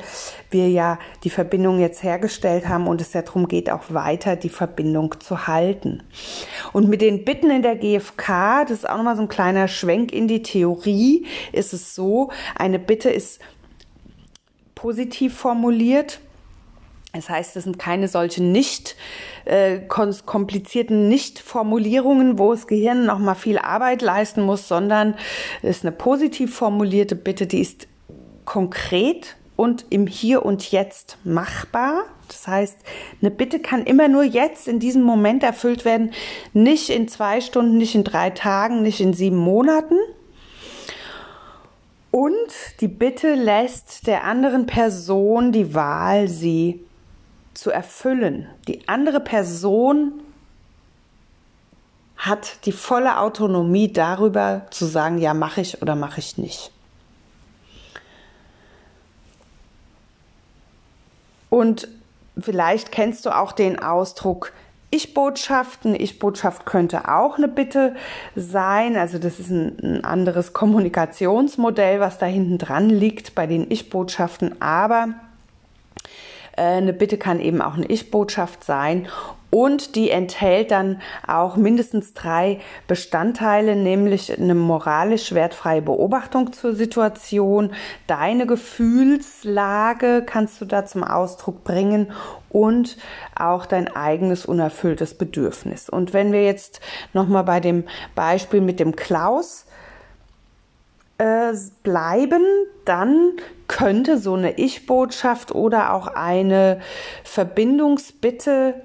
wir 0.49 0.69
ja 0.69 0.99
die 1.23 1.29
Verbindung 1.29 1.79
jetzt 1.79 2.03
hergestellt 2.03 2.67
haben 2.67 2.87
und 2.87 3.01
es 3.01 3.13
ja 3.13 3.21
darum 3.21 3.47
geht, 3.47 3.69
auch 3.69 3.83
weiter 3.89 4.35
die 4.35 4.49
Verbindung 4.49 5.19
zu 5.19 5.47
halten. 5.47 6.03
Und 6.73 6.89
mit 6.89 7.01
den 7.01 7.25
Bitten 7.25 7.49
in 7.49 7.61
der 7.61 7.75
GfK, 7.75 8.65
das 8.67 8.79
ist 8.79 8.89
auch 8.89 8.97
nochmal 8.97 9.15
so 9.15 9.21
ein 9.21 9.29
kleiner 9.29 9.67
Schwenk 9.67 10.11
in 10.11 10.27
die 10.27 10.41
Theorie, 10.41 11.25
ist 11.51 11.73
es 11.73 11.95
so, 11.95 12.31
eine 12.55 12.79
Bitte 12.79 13.09
ist 13.09 13.39
positiv 14.85 15.35
formuliert. 15.35 16.19
Das 17.11 17.27
heißt, 17.27 17.55
es 17.55 17.63
sind 17.63 17.79
keine 17.79 18.07
solchen 18.07 18.51
nicht 18.51 18.95
äh, 19.45 19.79
komplizierten 19.79 21.09
Nicht-Formulierungen, 21.09 22.37
wo 22.37 22.51
das 22.51 22.67
Gehirn 22.67 23.07
noch 23.07 23.17
mal 23.17 23.33
viel 23.33 23.57
Arbeit 23.57 24.03
leisten 24.03 24.43
muss, 24.43 24.67
sondern 24.67 25.15
es 25.63 25.77
ist 25.77 25.85
eine 25.85 25.91
positiv 25.91 26.55
formulierte 26.55 27.15
Bitte, 27.15 27.47
die 27.47 27.61
ist 27.61 27.87
konkret 28.45 29.37
und 29.55 29.87
im 29.89 30.05
Hier 30.05 30.45
und 30.45 30.71
Jetzt 30.71 31.17
machbar. 31.23 32.03
Das 32.27 32.47
heißt, 32.47 32.77
eine 33.23 33.31
Bitte 33.31 33.59
kann 33.59 33.87
immer 33.87 34.07
nur 34.07 34.21
jetzt 34.21 34.67
in 34.67 34.77
diesem 34.77 35.01
Moment 35.01 35.41
erfüllt 35.41 35.83
werden, 35.83 36.11
nicht 36.53 36.91
in 36.91 37.07
zwei 37.07 37.41
Stunden, 37.41 37.79
nicht 37.79 37.95
in 37.95 38.03
drei 38.03 38.29
Tagen, 38.29 38.83
nicht 38.83 39.01
in 39.01 39.15
sieben 39.15 39.37
Monaten, 39.37 39.95
und 42.15 42.79
die 42.79 42.87
Bitte 42.87 43.33
lässt 43.33 44.07
der 44.07 44.23
anderen 44.23 44.67
Person 44.67 45.51
die 45.51 45.73
Wahl, 45.73 46.29
sie 46.29 46.81
zu 47.53 47.71
erfüllen. 47.71 48.47
Die 48.69 48.87
andere 48.87 49.19
Person 49.19 50.13
hat 52.15 52.65
die 52.65 52.71
volle 52.71 53.19
Autonomie 53.19 53.91
darüber 53.91 54.65
zu 54.69 54.85
sagen, 54.85 55.17
ja, 55.17 55.33
mache 55.33 55.59
ich 55.59 55.81
oder 55.81 55.97
mache 55.97 56.21
ich 56.21 56.37
nicht. 56.37 56.71
Und 61.49 61.89
vielleicht 62.39 62.93
kennst 62.93 63.25
du 63.25 63.35
auch 63.35 63.51
den 63.51 63.77
Ausdruck, 63.77 64.53
ich-Botschaften. 64.95 65.93
Ich-Botschaft 65.93 66.65
könnte 66.65 67.09
auch 67.09 67.37
eine 67.37 67.47
Bitte 67.47 67.95
sein. 68.35 68.95
Also 68.95 69.19
das 69.19 69.39
ist 69.39 69.49
ein, 69.49 69.77
ein 69.83 70.05
anderes 70.05 70.53
Kommunikationsmodell, 70.53 71.99
was 71.99 72.17
da 72.17 72.25
hinten 72.25 72.57
dran 72.57 72.89
liegt 72.89 73.35
bei 73.35 73.45
den 73.45 73.69
Ich-Botschaften. 73.69 74.61
Aber 74.61 75.09
äh, 76.55 76.61
eine 76.61 76.93
Bitte 76.93 77.17
kann 77.17 77.39
eben 77.39 77.61
auch 77.61 77.75
eine 77.75 77.85
Ich-Botschaft 77.87 78.63
sein 78.63 79.07
und 79.55 79.95
die 79.95 80.09
enthält 80.09 80.71
dann 80.71 81.01
auch 81.25 81.55
mindestens 81.55 82.13
drei 82.13 82.59
Bestandteile, 82.89 83.77
nämlich 83.77 84.37
eine 84.37 84.53
moralisch 84.53 85.33
wertfreie 85.33 85.81
Beobachtung 85.81 86.51
zur 86.51 86.75
Situation, 86.75 87.71
deine 88.05 88.47
Gefühlslage 88.47 90.23
kannst 90.25 90.59
du 90.59 90.65
da 90.65 90.85
zum 90.85 91.05
Ausdruck 91.05 91.63
bringen 91.63 92.11
und 92.49 92.97
auch 93.33 93.65
dein 93.65 93.87
eigenes 93.95 94.45
unerfülltes 94.45 95.13
Bedürfnis. 95.13 95.87
Und 95.87 96.11
wenn 96.11 96.33
wir 96.33 96.43
jetzt 96.43 96.81
nochmal 97.13 97.45
bei 97.45 97.61
dem 97.61 97.85
Beispiel 98.13 98.59
mit 98.59 98.81
dem 98.81 98.97
Klaus 98.97 99.64
äh, 101.17 101.53
bleiben, 101.83 102.43
dann 102.83 103.33
könnte 103.67 104.17
so 104.19 104.35
eine 104.35 104.57
Ich-Botschaft 104.57 105.53
oder 105.53 105.93
auch 105.93 106.07
eine 106.07 106.79
Verbindungsbitte 107.23 108.75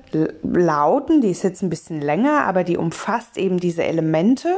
lauten. 0.43 1.21
Die 1.21 1.31
ist 1.31 1.43
jetzt 1.43 1.63
ein 1.63 1.71
bisschen 1.71 2.01
länger, 2.01 2.45
aber 2.45 2.65
die 2.65 2.77
umfasst 2.77 3.37
eben 3.37 3.59
diese 3.59 3.85
Elemente, 3.85 4.49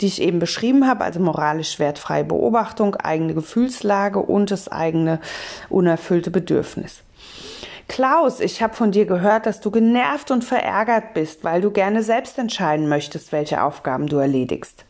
die 0.00 0.06
ich 0.06 0.22
eben 0.22 0.38
beschrieben 0.38 0.86
habe, 0.86 1.04
also 1.04 1.18
moralisch 1.18 1.78
wertfreie 1.78 2.24
Beobachtung, 2.24 2.94
eigene 2.96 3.34
Gefühlslage 3.34 4.20
und 4.20 4.50
das 4.50 4.70
eigene 4.70 5.20
unerfüllte 5.68 6.30
Bedürfnis. 6.30 7.02
Klaus, 7.88 8.40
ich 8.40 8.62
habe 8.62 8.74
von 8.74 8.92
dir 8.92 9.06
gehört, 9.06 9.46
dass 9.46 9.60
du 9.60 9.70
genervt 9.70 10.30
und 10.30 10.44
verärgert 10.44 11.14
bist, 11.14 11.44
weil 11.44 11.60
du 11.60 11.70
gerne 11.70 12.02
selbst 12.02 12.38
entscheiden 12.38 12.88
möchtest, 12.88 13.32
welche 13.32 13.62
Aufgaben 13.62 14.06
du 14.06 14.16
erledigst. 14.16 14.84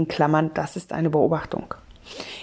In 0.00 0.08
Klammern, 0.08 0.52
das 0.54 0.76
ist 0.76 0.94
eine 0.94 1.10
Beobachtung. 1.10 1.74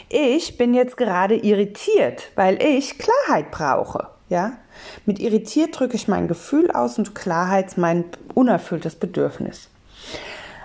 Ich 0.10 0.60
bin 0.60 0.76
jetzt 0.76 0.96
gerade 0.96 1.36
irritiert, 1.36 2.30
weil 2.36 2.62
ich 2.62 3.00
Klarheit 3.00 3.50
brauche. 3.50 4.10
Ja? 4.30 4.60
Mit 5.08 5.18
irritiert 5.18 5.80
drücke 5.80 5.96
ich 5.96 6.08
mein 6.08 6.28
Gefühl 6.28 6.70
aus 6.70 7.00
und 7.00 7.16
Klarheit 7.16 7.76
mein 7.76 8.06
unerfülltes 8.36 8.94
Bedürfnis. 8.96 9.70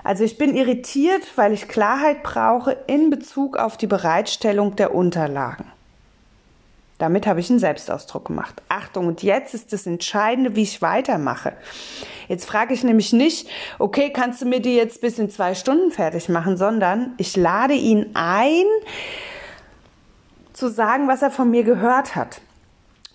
Also 0.04 0.22
ich 0.22 0.36
bin 0.36 0.54
irritiert, 0.54 1.22
weil 1.36 1.54
ich 1.54 1.66
Klarheit 1.66 2.22
brauche 2.22 2.76
in 2.86 3.08
Bezug 3.08 3.56
auf 3.56 3.78
die 3.78 3.86
Bereitstellung 3.86 4.76
der 4.76 4.94
Unterlagen. 4.94 5.72
Damit 7.02 7.26
habe 7.26 7.40
ich 7.40 7.50
einen 7.50 7.58
Selbstausdruck 7.58 8.26
gemacht. 8.26 8.62
Achtung, 8.68 9.08
und 9.08 9.24
jetzt 9.24 9.54
ist 9.54 9.72
das 9.72 9.88
Entscheidende, 9.88 10.54
wie 10.54 10.62
ich 10.62 10.82
weitermache. 10.82 11.54
Jetzt 12.28 12.44
frage 12.44 12.74
ich 12.74 12.84
nämlich 12.84 13.12
nicht, 13.12 13.48
okay, 13.80 14.12
kannst 14.12 14.40
du 14.40 14.46
mir 14.46 14.60
die 14.60 14.76
jetzt 14.76 15.00
bis 15.00 15.18
in 15.18 15.28
zwei 15.28 15.56
Stunden 15.56 15.90
fertig 15.90 16.28
machen, 16.28 16.56
sondern 16.56 17.14
ich 17.16 17.36
lade 17.36 17.74
ihn 17.74 18.12
ein, 18.14 18.66
zu 20.52 20.68
sagen, 20.68 21.08
was 21.08 21.22
er 21.22 21.32
von 21.32 21.50
mir 21.50 21.64
gehört 21.64 22.14
hat. 22.14 22.40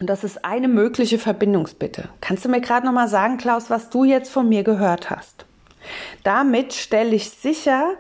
Und 0.02 0.10
das 0.10 0.26
ist 0.26 0.44
eine 0.44 0.68
mögliche 0.68 1.18
Verbindungsbitte. 1.18 2.10
Kannst 2.20 2.44
du 2.44 2.50
mir 2.50 2.60
gerade 2.60 2.86
noch 2.86 2.92
mal 2.94 3.08
sagen, 3.08 3.38
Klaus, 3.38 3.70
was 3.70 3.90
du 3.90 4.04
jetzt 4.04 4.30
von 4.30 4.50
mir 4.50 4.64
gehört 4.64 5.10
hast? 5.10 5.46
Damit 6.26 6.74
stelle 6.74 7.16
ich 7.16 7.30
sicher, 7.30 7.94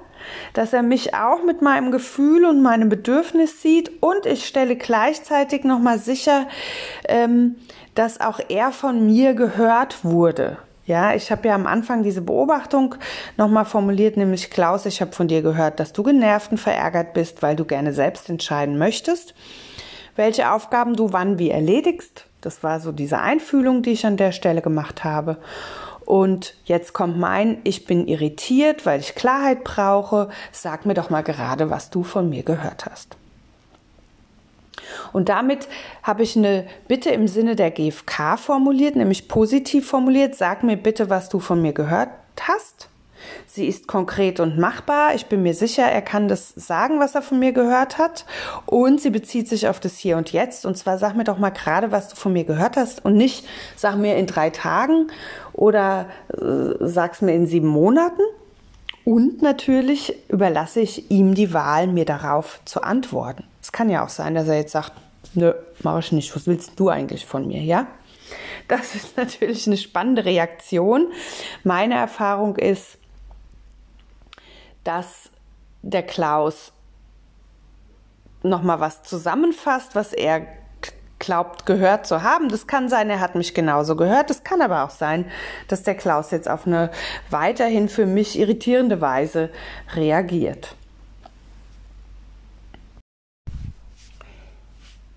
dass 0.53 0.73
er 0.73 0.83
mich 0.83 1.13
auch 1.13 1.43
mit 1.43 1.61
meinem 1.61 1.91
Gefühl 1.91 2.45
und 2.45 2.61
meinem 2.61 2.89
Bedürfnis 2.89 3.61
sieht 3.61 4.01
und 4.01 4.25
ich 4.25 4.45
stelle 4.45 4.75
gleichzeitig 4.75 5.63
nochmal 5.63 5.99
sicher, 5.99 6.47
ähm, 7.07 7.55
dass 7.95 8.21
auch 8.21 8.39
er 8.49 8.71
von 8.71 9.05
mir 9.05 9.33
gehört 9.33 10.03
wurde. 10.03 10.57
Ja, 10.87 11.13
ich 11.13 11.31
habe 11.31 11.49
ja 11.49 11.55
am 11.55 11.67
Anfang 11.67 12.01
diese 12.01 12.21
Beobachtung 12.21 12.95
nochmal 13.35 13.65
formuliert, 13.65 14.15
nämlich 14.15 14.49
Klaus, 14.49 14.85
ich 14.85 15.01
habe 15.01 15.11
von 15.11 15.27
dir 15.27 15.41
gehört, 15.41 15.81
dass 15.81 15.91
du 15.91 16.01
genervt 16.01 16.51
und 16.51 16.59
verärgert 16.59 17.13
bist, 17.13 17.41
weil 17.41 17.57
du 17.57 17.65
gerne 17.65 17.91
selbst 17.91 18.29
entscheiden 18.29 18.77
möchtest, 18.77 19.35
welche 20.15 20.49
Aufgaben 20.53 20.95
du 20.95 21.11
wann 21.11 21.39
wie 21.39 21.51
erledigst. 21.51 22.25
Das 22.39 22.63
war 22.63 22.79
so 22.79 22.93
diese 22.93 23.19
Einfühlung, 23.19 23.81
die 23.81 23.91
ich 23.91 24.05
an 24.05 24.15
der 24.15 24.31
Stelle 24.31 24.61
gemacht 24.61 25.03
habe. 25.03 25.37
Und 26.07 26.53
jetzt 26.63 26.93
kommt 26.93 27.19
mein, 27.19 27.57
ich 27.65 27.85
bin 27.85 28.07
irritiert, 28.07 28.85
weil 28.85 29.01
ich 29.01 29.13
Klarheit 29.13 29.65
brauche. 29.65 30.29
Sag 30.53 30.85
mir 30.85 30.93
doch 30.93 31.09
mal 31.09 31.21
gerade, 31.21 31.69
was 31.69 31.89
du 31.89 32.03
von 32.03 32.29
mir 32.29 32.43
gehört 32.43 32.85
hast. 32.85 33.17
Und 35.11 35.27
damit 35.27 35.67
habe 36.03 36.23
ich 36.23 36.37
eine 36.37 36.65
Bitte 36.87 37.09
im 37.09 37.27
Sinne 37.27 37.57
der 37.57 37.71
GfK 37.71 38.37
formuliert, 38.37 38.95
nämlich 38.95 39.27
positiv 39.27 39.89
formuliert. 39.89 40.35
Sag 40.35 40.63
mir 40.63 40.77
bitte, 40.77 41.09
was 41.09 41.27
du 41.27 41.41
von 41.41 41.61
mir 41.61 41.73
gehört 41.73 42.11
hast. 42.39 42.87
Sie 43.45 43.67
ist 43.67 43.87
konkret 43.87 44.39
und 44.39 44.57
machbar. 44.57 45.15
Ich 45.15 45.27
bin 45.27 45.43
mir 45.43 45.53
sicher, 45.53 45.83
er 45.83 46.01
kann 46.01 46.27
das 46.27 46.49
sagen, 46.55 46.99
was 46.99 47.15
er 47.15 47.21
von 47.21 47.39
mir 47.39 47.51
gehört 47.51 47.97
hat. 47.97 48.25
Und 48.65 49.01
sie 49.01 49.09
bezieht 49.09 49.47
sich 49.47 49.67
auf 49.67 49.79
das 49.79 49.97
Hier 49.97 50.17
und 50.17 50.31
Jetzt. 50.31 50.65
Und 50.65 50.77
zwar 50.77 50.97
sag 50.97 51.15
mir 51.15 51.23
doch 51.23 51.37
mal 51.37 51.49
gerade, 51.49 51.91
was 51.91 52.09
du 52.09 52.15
von 52.15 52.33
mir 52.33 52.43
gehört 52.43 52.77
hast 52.77 53.03
und 53.05 53.15
nicht 53.15 53.45
sag 53.75 53.97
mir 53.97 54.15
in 54.17 54.27
drei 54.27 54.49
Tagen 54.49 55.07
oder 55.53 56.07
äh, 56.33 56.75
sag's 56.79 57.21
mir 57.21 57.33
in 57.33 57.47
sieben 57.47 57.67
Monaten. 57.67 58.21
Und 59.07 59.41
natürlich 59.41 60.13
überlasse 60.27 60.81
ich 60.81 61.09
ihm 61.09 61.33
die 61.33 61.53
Wahl, 61.53 61.87
mir 61.87 62.03
darauf 62.03 62.59
zu 62.65 62.81
antworten. 62.81 63.45
Es 63.61 63.71
kann 63.71 63.89
ja 63.89 64.03
auch 64.03 64.09
sein, 64.09 64.35
dass 64.35 64.49
er 64.49 64.57
jetzt 64.57 64.73
sagt, 64.73 64.91
nö, 65.33 65.53
mach 65.81 65.99
ich 65.99 66.11
nicht. 66.11 66.35
Was 66.35 66.45
willst 66.45 66.77
du 66.77 66.89
eigentlich 66.89 67.25
von 67.25 67.47
mir, 67.47 67.61
ja? 67.61 67.87
Das 68.67 68.95
ist 68.95 69.15
natürlich 69.17 69.67
eine 69.67 69.77
spannende 69.77 70.25
Reaktion. 70.25 71.07
Meine 71.63 71.95
Erfahrung 71.95 72.57
ist, 72.57 72.96
dass 74.87 75.29
der 75.81 76.03
Klaus 76.03 76.71
nochmal 78.41 78.79
was 78.79 79.03
zusammenfasst, 79.03 79.95
was 79.95 80.13
er 80.13 80.47
glaubt 81.19 81.65
gehört 81.65 82.07
zu 82.07 82.23
haben. 82.23 82.47
Das 82.47 82.67
kann 82.67 82.87
sein, 82.87 83.09
er 83.09 83.19
hat 83.19 83.35
mich 83.35 83.53
genauso 83.53 83.95
gehört. 83.97 84.29
Es 84.29 84.43
kann 84.43 84.61
aber 84.61 84.85
auch 84.85 84.89
sein, 84.89 85.25
dass 85.67 85.83
der 85.83 85.95
Klaus 85.95 86.31
jetzt 86.31 86.49
auf 86.49 86.65
eine 86.65 86.91
weiterhin 87.29 87.89
für 87.89 88.05
mich 88.05 88.39
irritierende 88.39 89.01
Weise 89.01 89.49
reagiert. 89.93 90.75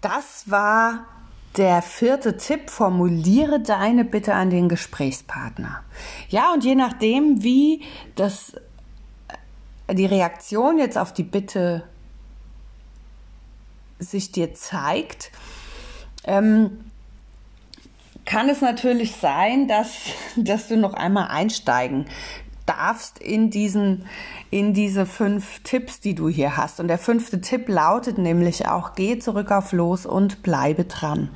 Das 0.00 0.50
war 0.50 1.04
der 1.56 1.82
vierte 1.82 2.36
Tipp, 2.36 2.70
formuliere 2.70 3.60
deine 3.60 4.04
Bitte 4.04 4.34
an 4.34 4.50
den 4.50 4.68
Gesprächspartner. 4.68 5.82
Ja, 6.28 6.52
und 6.54 6.64
je 6.64 6.74
nachdem, 6.74 7.42
wie 7.42 7.82
das 8.14 8.54
die 9.94 10.06
Reaktion 10.06 10.78
jetzt 10.78 10.98
auf 10.98 11.12
die 11.12 11.22
Bitte 11.22 11.84
sich 13.98 14.32
dir 14.32 14.54
zeigt, 14.54 15.30
ähm, 16.24 16.84
kann 18.24 18.48
es 18.48 18.60
natürlich 18.60 19.16
sein, 19.16 19.68
dass, 19.68 19.92
dass 20.36 20.68
du 20.68 20.76
noch 20.76 20.94
einmal 20.94 21.28
einsteigen 21.28 22.06
darfst 22.66 23.18
in 23.18 23.50
diesen, 23.50 24.06
in 24.50 24.74
diese 24.74 25.04
fünf 25.04 25.60
Tipps, 25.64 25.98
die 26.00 26.14
du 26.14 26.28
hier 26.28 26.56
hast. 26.56 26.78
Und 26.78 26.88
der 26.88 26.98
fünfte 26.98 27.40
Tipp 27.40 27.68
lautet 27.68 28.18
nämlich 28.18 28.68
auch, 28.68 28.94
geh 28.94 29.18
zurück 29.18 29.50
auf 29.50 29.72
los 29.72 30.06
und 30.06 30.42
bleibe 30.42 30.84
dran. 30.84 31.30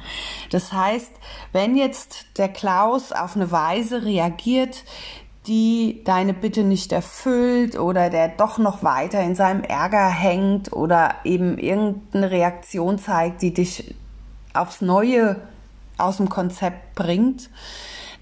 Das 0.51 0.73
heißt, 0.73 1.11
wenn 1.53 1.77
jetzt 1.77 2.27
der 2.39 2.49
Klaus 2.49 3.11
auf 3.11 3.35
eine 3.35 3.51
Weise 3.51 4.05
reagiert, 4.05 4.85
die 5.47 6.03
deine 6.05 6.33
Bitte 6.33 6.65
nicht 6.65 6.93
erfüllt 6.93 7.79
oder 7.79 8.09
der 8.11 8.29
doch 8.29 8.59
noch 8.59 8.83
weiter 8.83 9.21
in 9.21 9.35
seinem 9.35 9.63
Ärger 9.63 10.09
hängt 10.09 10.73
oder 10.73 11.17
eben 11.25 11.59
irgendeine 11.59 12.31
Reaktion 12.31 12.99
zeigt, 12.99 13.43
die 13.43 13.53
dich 13.53 13.95
aufs 14.55 14.81
Neue 14.81 15.37
aus 15.99 16.17
dem 16.17 16.29
Konzept 16.29 16.95
bringt, 16.95 17.51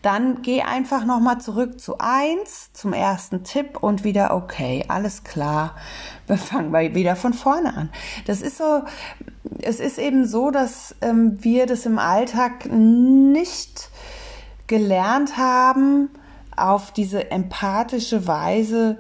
dann 0.02 0.42
geh 0.42 0.62
einfach 0.62 1.04
nochmal 1.04 1.40
zurück 1.40 1.80
zu 1.80 1.98
eins, 1.98 2.72
zum 2.72 2.92
ersten 2.92 3.44
Tipp 3.44 3.78
und 3.80 4.02
wieder 4.02 4.34
okay, 4.34 4.84
alles 4.88 5.22
klar. 5.22 5.76
Wir 6.26 6.38
fangen 6.38 6.72
wieder 6.94 7.14
von 7.14 7.32
vorne 7.32 7.74
an. 7.76 7.90
Das 8.26 8.42
ist 8.42 8.58
so, 8.58 8.82
es 9.60 9.78
ist 9.78 9.98
eben 9.98 10.26
so, 10.26 10.50
dass 10.50 10.94
ähm, 11.02 11.38
wir 11.42 11.66
das 11.66 11.84
im 11.84 11.98
Alltag 11.98 12.66
nicht 12.66 13.90
gelernt 14.66 15.36
haben, 15.36 16.10
auf 16.56 16.92
diese 16.92 17.30
empathische 17.30 18.26
Weise 18.26 18.98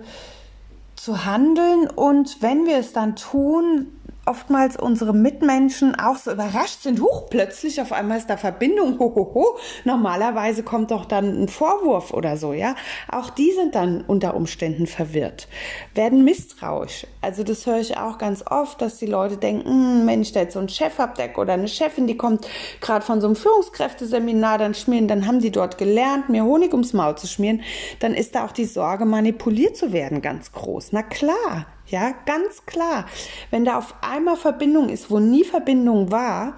zu 0.96 1.24
handeln. 1.24 1.88
Und 1.88 2.42
wenn 2.42 2.66
wir 2.66 2.78
es 2.78 2.92
dann 2.92 3.16
tun, 3.16 3.86
oftmals 4.24 4.76
unsere 4.76 5.12
Mitmenschen 5.12 5.94
auch 5.94 6.16
so 6.16 6.32
überrascht 6.32 6.82
sind. 6.82 7.00
Huch, 7.00 7.28
plötzlich 7.28 7.80
auf 7.80 7.92
einmal 7.92 8.18
ist 8.18 8.30
da 8.30 8.36
Verbindung. 8.36 8.98
Ho, 8.98 9.12
ho, 9.14 9.32
ho. 9.34 9.58
Normalerweise 9.84 10.62
kommt 10.62 10.90
doch 10.90 11.04
dann 11.04 11.42
ein 11.42 11.48
Vorwurf 11.48 12.12
oder 12.12 12.36
so, 12.36 12.52
ja. 12.52 12.74
Auch 13.10 13.30
die 13.30 13.52
sind 13.52 13.74
dann 13.74 14.02
unter 14.02 14.34
Umständen 14.34 14.86
verwirrt, 14.86 15.48
werden 15.94 16.24
misstrauisch. 16.24 17.06
Also 17.20 17.42
das 17.42 17.66
höre 17.66 17.78
ich 17.78 17.96
auch 17.96 18.18
ganz 18.18 18.44
oft, 18.48 18.80
dass 18.80 18.98
die 18.98 19.06
Leute 19.06 19.36
denken, 19.36 19.68
hm, 19.68 20.06
wenn 20.06 20.22
ich 20.22 20.32
da 20.32 20.40
jetzt 20.40 20.54
so 20.54 20.58
einen 20.58 20.68
Chef 20.68 20.98
hab 20.98 21.12
oder 21.36 21.52
eine 21.52 21.68
Chefin, 21.68 22.06
die 22.06 22.16
kommt 22.16 22.48
gerade 22.80 23.04
von 23.04 23.20
so 23.20 23.26
einem 23.26 23.36
Führungskräfteseminar, 23.36 24.58
dann 24.58 24.74
schmieren, 24.74 25.08
dann 25.08 25.26
haben 25.26 25.40
die 25.40 25.50
dort 25.50 25.78
gelernt, 25.78 26.28
mir 26.28 26.44
Honig 26.44 26.72
ums 26.72 26.92
Maul 26.92 27.16
zu 27.16 27.26
schmieren, 27.26 27.62
dann 28.00 28.14
ist 28.14 28.34
da 28.34 28.44
auch 28.44 28.52
die 28.52 28.64
Sorge, 28.64 29.04
manipuliert 29.04 29.76
zu 29.76 29.92
werden, 29.92 30.22
ganz 30.22 30.52
groß. 30.52 30.92
Na 30.92 31.02
klar, 31.02 31.66
ja, 31.92 32.14
ganz 32.26 32.64
klar. 32.66 33.06
Wenn 33.50 33.64
da 33.64 33.78
auf 33.78 33.94
einmal 34.00 34.36
Verbindung 34.36 34.88
ist, 34.88 35.10
wo 35.10 35.20
nie 35.20 35.44
Verbindung 35.44 36.10
war, 36.10 36.54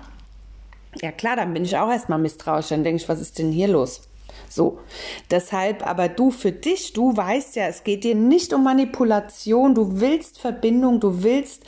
ja 1.02 1.10
klar, 1.10 1.36
dann 1.36 1.52
bin 1.52 1.64
ich 1.64 1.76
auch 1.76 1.90
erstmal 1.90 2.20
misstrauisch. 2.20 2.68
Dann 2.68 2.84
denke 2.84 3.02
ich, 3.02 3.08
was 3.08 3.20
ist 3.20 3.38
denn 3.38 3.50
hier 3.50 3.68
los? 3.68 4.08
So. 4.48 4.78
Deshalb 5.32 5.84
aber 5.84 6.08
du 6.08 6.30
für 6.30 6.52
dich, 6.52 6.92
du 6.92 7.16
weißt 7.16 7.56
ja, 7.56 7.66
es 7.66 7.82
geht 7.82 8.04
dir 8.04 8.14
nicht 8.14 8.52
um 8.52 8.62
Manipulation, 8.62 9.74
du 9.74 10.00
willst 10.00 10.38
Verbindung, 10.38 11.00
du 11.00 11.24
willst 11.24 11.64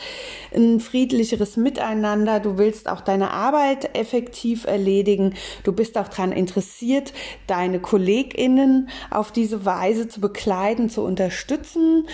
ein 0.55 0.79
friedlicheres 0.79 1.57
Miteinander, 1.57 2.38
du 2.38 2.59
willst 2.59 2.88
auch 2.88 3.01
deine 3.01 3.33
Arbeit 3.33 3.97
effektiv 3.97 4.66
erledigen, 4.66 5.35
du 5.64 5.73
bist 5.73 5.99
auch 5.99 6.07
daran 6.07 6.31
interessiert, 6.31 7.12
deine 7.49 7.81
KollegInnen 7.81 8.88
auf 9.11 9.33
diese 9.33 9.64
Weise 9.64 10.07
zu 10.07 10.21
bekleiden, 10.21 10.88
zu 10.88 11.03
unterstützen, 11.03 12.07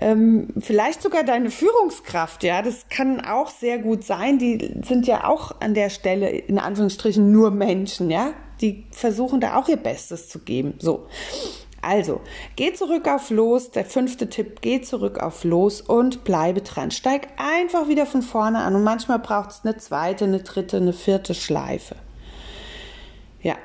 ähm, 0.00 0.48
vielleicht 0.60 1.02
sogar 1.02 1.24
deine 1.24 1.50
Führungskraft, 1.50 2.44
ja, 2.44 2.62
das 2.62 2.88
kann 2.88 3.20
auch 3.20 3.50
sehr 3.50 3.78
gut 3.78 4.04
sein, 4.04 4.38
die 4.38 4.76
sind 4.86 5.08
ja 5.08 5.24
auch 5.24 5.60
an 5.60 5.74
der 5.74 5.90
Stelle 5.90 6.28
in 6.30 6.58
Anführungsstrichen 6.60 7.32
nur 7.32 7.50
Menschen, 7.50 8.10
ja, 8.10 8.32
die 8.60 8.86
versuchen 8.90 9.40
da 9.40 9.56
auch 9.56 9.68
ihr 9.68 9.76
Bestes 9.76 10.28
zu 10.28 10.40
geben. 10.40 10.74
So. 10.78 11.06
Also, 11.82 12.20
geh 12.56 12.74
zurück 12.74 13.08
auf 13.08 13.30
los. 13.30 13.70
Der 13.70 13.86
fünfte 13.86 14.28
Tipp, 14.28 14.60
geh 14.60 14.82
zurück 14.82 15.18
auf 15.18 15.44
los 15.44 15.80
und 15.80 16.24
bleibe 16.24 16.60
dran. 16.60 16.90
Steig 16.90 17.28
einfach 17.38 17.88
wieder 17.88 18.04
von 18.04 18.22
vorne 18.22 18.58
an. 18.58 18.74
Und 18.74 18.84
manchmal 18.84 19.18
braucht 19.18 19.50
es 19.50 19.60
eine 19.64 19.78
zweite, 19.78 20.24
eine 20.24 20.40
dritte, 20.40 20.76
eine 20.76 20.92
vierte 20.92 21.34
Schleife. 21.34 21.96
Ja. 23.42 23.56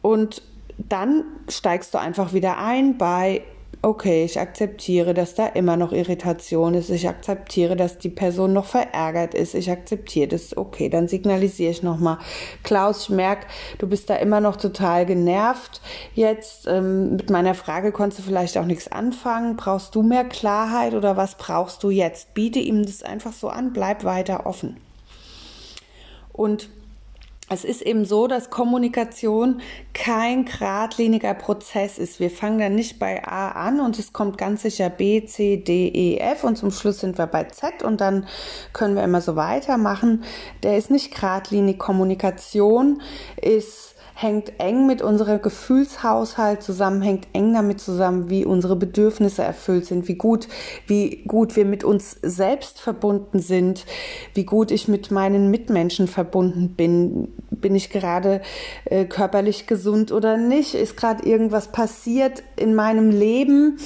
Und 0.00 0.42
dann 0.78 1.24
steigst 1.48 1.92
du 1.92 1.98
einfach 1.98 2.32
wieder 2.32 2.56
ein 2.56 2.96
bei 2.96 3.42
okay, 3.82 4.24
ich 4.24 4.38
akzeptiere, 4.38 5.14
dass 5.14 5.34
da 5.34 5.46
immer 5.46 5.76
noch 5.76 5.92
Irritation 5.92 6.74
ist, 6.74 6.90
ich 6.90 7.08
akzeptiere, 7.08 7.76
dass 7.76 7.98
die 7.98 8.10
Person 8.10 8.52
noch 8.52 8.66
verärgert 8.66 9.32
ist, 9.32 9.54
ich 9.54 9.70
akzeptiere 9.70 10.28
das, 10.28 10.56
okay, 10.56 10.90
dann 10.90 11.08
signalisiere 11.08 11.70
ich 11.70 11.82
nochmal, 11.82 12.18
Klaus, 12.62 13.04
ich 13.04 13.10
merke, 13.10 13.46
du 13.78 13.86
bist 13.86 14.10
da 14.10 14.16
immer 14.16 14.40
noch 14.40 14.56
total 14.56 15.06
genervt. 15.06 15.80
Jetzt 16.14 16.66
ähm, 16.66 17.16
mit 17.16 17.30
meiner 17.30 17.54
Frage 17.54 17.90
konntest 17.90 18.20
du 18.20 18.22
vielleicht 18.24 18.58
auch 18.58 18.66
nichts 18.66 18.90
anfangen. 18.92 19.56
Brauchst 19.56 19.94
du 19.94 20.02
mehr 20.02 20.24
Klarheit 20.24 20.94
oder 20.94 21.16
was 21.16 21.36
brauchst 21.36 21.82
du 21.82 21.90
jetzt? 21.90 22.34
Biete 22.34 22.58
ihm 22.58 22.84
das 22.84 23.02
einfach 23.02 23.32
so 23.32 23.48
an, 23.48 23.72
bleib 23.72 24.04
weiter 24.04 24.44
offen. 24.46 24.76
Und 26.32 26.68
es 27.52 27.64
ist 27.64 27.82
eben 27.82 28.04
so, 28.04 28.28
dass 28.28 28.48
Kommunikation 28.48 29.60
kein 29.92 30.44
geradliniger 30.44 31.34
Prozess 31.34 31.98
ist. 31.98 32.20
Wir 32.20 32.30
fangen 32.30 32.60
dann 32.60 32.76
nicht 32.76 33.00
bei 33.00 33.26
A 33.26 33.50
an 33.50 33.80
und 33.80 33.98
es 33.98 34.12
kommt 34.12 34.38
ganz 34.38 34.62
sicher 34.62 34.88
B, 34.88 35.24
C, 35.26 35.56
D, 35.56 35.88
E, 35.88 36.18
F 36.18 36.44
und 36.44 36.56
zum 36.56 36.70
Schluss 36.70 37.00
sind 37.00 37.18
wir 37.18 37.26
bei 37.26 37.44
Z 37.44 37.82
und 37.82 38.00
dann 38.00 38.26
können 38.72 38.94
wir 38.94 39.02
immer 39.02 39.20
so 39.20 39.34
weitermachen. 39.34 40.22
Der 40.62 40.78
ist 40.78 40.92
nicht 40.92 41.12
geradlinig. 41.12 41.76
Kommunikation 41.80 43.02
ist 43.42 43.89
hängt 44.20 44.60
eng 44.60 44.86
mit 44.86 45.00
unserem 45.00 45.40
Gefühlshaushalt 45.40 46.62
zusammen, 46.62 47.00
hängt 47.00 47.28
eng 47.32 47.54
damit 47.54 47.80
zusammen, 47.80 48.28
wie 48.28 48.44
unsere 48.44 48.76
Bedürfnisse 48.76 49.42
erfüllt 49.42 49.86
sind, 49.86 50.08
wie 50.08 50.16
gut, 50.16 50.46
wie 50.86 51.24
gut 51.26 51.56
wir 51.56 51.64
mit 51.64 51.84
uns 51.84 52.18
selbst 52.20 52.80
verbunden 52.80 53.38
sind, 53.38 53.86
wie 54.34 54.44
gut 54.44 54.72
ich 54.72 54.88
mit 54.88 55.10
meinen 55.10 55.50
Mitmenschen 55.50 56.06
verbunden 56.06 56.74
bin. 56.76 57.28
Bin 57.50 57.74
ich 57.74 57.88
gerade 57.88 58.42
äh, 58.84 59.06
körperlich 59.06 59.66
gesund 59.66 60.12
oder 60.12 60.36
nicht? 60.36 60.74
Ist 60.74 60.98
gerade 60.98 61.26
irgendwas 61.26 61.68
passiert 61.68 62.42
in 62.56 62.74
meinem 62.74 63.08
Leben, 63.08 63.78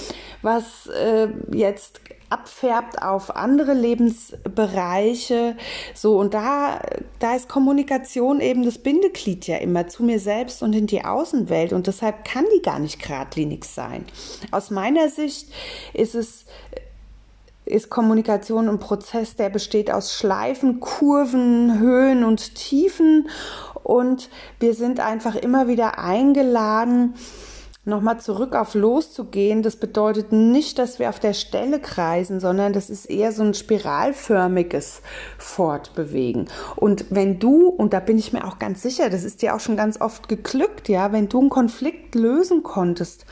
was 0.42 0.88
äh, 0.88 1.28
jetzt 1.52 2.00
abfärbt 2.34 3.00
auf 3.00 3.36
andere 3.36 3.74
Lebensbereiche. 3.74 5.56
So, 5.94 6.18
und 6.18 6.34
da, 6.34 6.80
da 7.20 7.36
ist 7.36 7.48
Kommunikation 7.48 8.40
eben 8.40 8.64
das 8.64 8.78
Bindeglied 8.78 9.46
ja 9.46 9.58
immer 9.58 9.86
zu 9.86 10.02
mir 10.02 10.18
selbst 10.18 10.60
und 10.64 10.74
in 10.74 10.88
die 10.88 11.04
Außenwelt. 11.04 11.72
Und 11.72 11.86
deshalb 11.86 12.24
kann 12.24 12.44
die 12.56 12.62
gar 12.62 12.80
nicht 12.80 13.00
geradlinig 13.00 13.64
sein. 13.64 14.04
Aus 14.50 14.70
meiner 14.70 15.08
Sicht 15.08 15.48
ist 15.92 16.16
es 16.16 16.44
ist 17.66 17.88
Kommunikation 17.88 18.68
ein 18.68 18.78
Prozess, 18.78 19.36
der 19.36 19.48
besteht 19.48 19.90
aus 19.90 20.12
Schleifen, 20.12 20.80
Kurven, 20.80 21.78
Höhen 21.78 22.22
und 22.22 22.56
Tiefen. 22.56 23.30
Und 23.82 24.28
wir 24.60 24.74
sind 24.74 25.00
einfach 25.00 25.34
immer 25.34 25.66
wieder 25.66 25.98
eingeladen, 25.98 27.14
nochmal 27.84 28.18
zurück 28.18 28.54
auf 28.54 28.74
loszugehen, 28.74 29.62
das 29.62 29.76
bedeutet 29.76 30.32
nicht, 30.32 30.78
dass 30.78 30.98
wir 30.98 31.08
auf 31.08 31.20
der 31.20 31.34
Stelle 31.34 31.80
kreisen, 31.80 32.40
sondern 32.40 32.72
das 32.72 32.90
ist 32.90 33.06
eher 33.06 33.32
so 33.32 33.42
ein 33.42 33.54
spiralförmiges 33.54 35.02
Fortbewegen. 35.38 36.48
Und 36.76 37.06
wenn 37.10 37.38
du, 37.38 37.68
und 37.68 37.92
da 37.92 38.00
bin 38.00 38.18
ich 38.18 38.32
mir 38.32 38.46
auch 38.46 38.58
ganz 38.58 38.82
sicher, 38.82 39.10
das 39.10 39.24
ist 39.24 39.42
dir 39.42 39.54
auch 39.54 39.60
schon 39.60 39.76
ganz 39.76 40.00
oft 40.00 40.28
geglückt, 40.28 40.88
ja, 40.88 41.12
wenn 41.12 41.28
du 41.28 41.40
einen 41.40 41.50
Konflikt 41.50 42.14
lösen 42.14 42.62
konntest, 42.62 43.26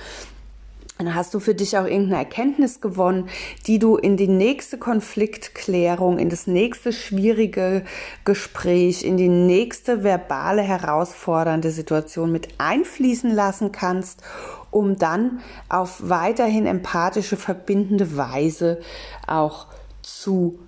dann 0.98 1.14
hast 1.14 1.34
du 1.34 1.40
für 1.40 1.54
dich 1.54 1.76
auch 1.78 1.84
irgendeine 1.84 2.18
Erkenntnis 2.18 2.80
gewonnen, 2.80 3.28
die 3.66 3.78
du 3.78 3.96
in 3.96 4.16
die 4.16 4.28
nächste 4.28 4.78
Konfliktklärung, 4.78 6.18
in 6.18 6.28
das 6.28 6.46
nächste 6.46 6.92
schwierige 6.92 7.84
Gespräch, 8.24 9.02
in 9.02 9.16
die 9.16 9.28
nächste 9.28 10.04
verbale 10.04 10.62
herausfordernde 10.62 11.70
Situation 11.70 12.30
mit 12.30 12.48
einfließen 12.58 13.30
lassen 13.30 13.72
kannst, 13.72 14.22
um 14.70 14.96
dann 14.96 15.40
auf 15.68 16.08
weiterhin 16.08 16.66
empathische, 16.66 17.36
verbindende 17.36 18.16
Weise 18.16 18.80
auch 19.26 19.66
zu 20.02 20.58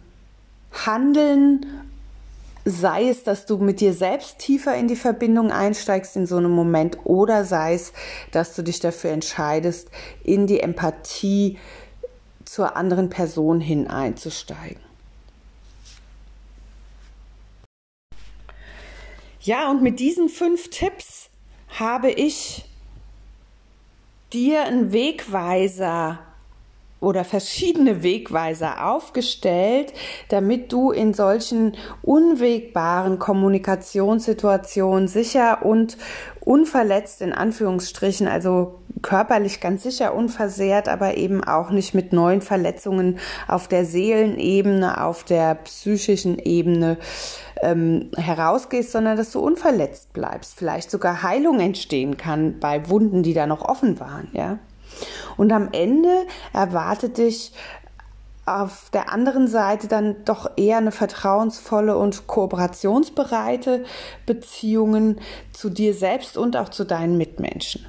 handeln 0.73 1.65
sei 2.65 3.09
es, 3.09 3.25
dass 3.25 3.47
du 3.47 3.59
mit 3.59 3.81
dir 3.81 3.93
selbst 3.93 4.39
tiefer 4.39 4.75
in 4.75 4.89
die 4.89 4.97
Verbindung 4.97 5.51
einsteigst 5.51 6.17
in 6.17 6.27
so 6.27 6.37
einem 6.37 6.51
Moment 6.51 6.99
oder 7.05 7.45
sei 7.45 7.75
es, 7.75 7.93
dass 8.31 8.55
du 8.55 8.63
dich 8.63 8.81
dafür 8.81 9.11
entscheidest, 9.11 9.91
in 10.23 10.47
die 10.47 10.61
Empathie 10.61 11.59
zur 12.45 12.77
anderen 12.77 13.11
Person 13.11 13.61
hin 13.61 13.89
einzusteigen. 13.89 14.83
Ja, 19.41 19.71
und 19.71 19.83
mit 19.83 20.01
diesen 20.01 20.31
fünf 20.31 20.71
Tipps 20.71 21.29
habe 21.79 22.11
ich 22.11 22.65
dir 24.33 24.63
einen 24.63 24.91
Wegweiser 24.93 26.19
oder 27.05 27.25
verschiedene 27.25 28.03
Wegweiser 28.03 28.87
aufgestellt, 28.87 29.93
damit 30.29 30.73
du 30.73 30.91
in 30.91 31.15
solchen 31.15 31.77
unwegbaren 32.03 33.19
Kommunikationssituationen 33.19 35.09
sicher 35.09 35.65
und 35.65 35.97
unverletzt 36.41 37.23
in 37.23 37.33
Anführungsstrichen, 37.33 38.29
also 38.29 38.81
körperlich 39.03 39.61
ganz 39.61 39.83
sicher 39.83 40.15
unversehrt, 40.15 40.89
aber 40.89 41.17
eben 41.17 41.45
auch 41.45 41.71
nicht 41.71 41.95
mit 41.95 42.13
neuen 42.13 42.41
Verletzungen 42.41 43.19
auf 43.49 43.69
der 43.69 43.85
Seelenebene, 43.85 45.03
auf 45.03 45.25
der 45.25 45.57
psychischen 45.57 46.39
Ebene 46.39 46.99
ähm, 47.63 48.11
herausgehst, 48.17 48.93
sondern 48.93 49.17
dass 49.17 49.33
du 49.33 49.41
unverletzt 49.41 50.13
bleibst, 50.13 50.57
vielleicht 50.57 50.91
sogar 50.91 51.23
Heilung 51.23 51.61
entstehen 51.61 52.17
kann 52.17 52.59
bei 52.61 52.89
Wunden, 52.89 53.23
die 53.23 53.35
da 53.35 53.47
noch 53.47 53.63
offen 53.63 54.01
waren, 54.01 54.29
ja. 54.33 54.59
Und 55.37 55.53
am 55.53 55.69
Ende 55.73 56.27
erwartet 56.53 57.19
dich 57.19 57.53
auf 58.47 58.91
der 58.93 59.11
anderen 59.11 59.49
Seite 59.49 59.89
dann 59.89 60.17
doch 60.25 60.51
eher 60.57 60.77
eine 60.77 60.93
vertrauensvolle 60.93 61.97
und 61.97 62.27
kooperationsbereite 62.27 63.85
Beziehungen 64.27 65.19
zu 65.53 65.71
dir 65.71 65.95
selbst 65.95 66.37
und 66.37 66.57
auch 66.57 66.69
zu 66.69 66.85
deinen 66.85 67.17
Mitmenschen. 67.17 67.87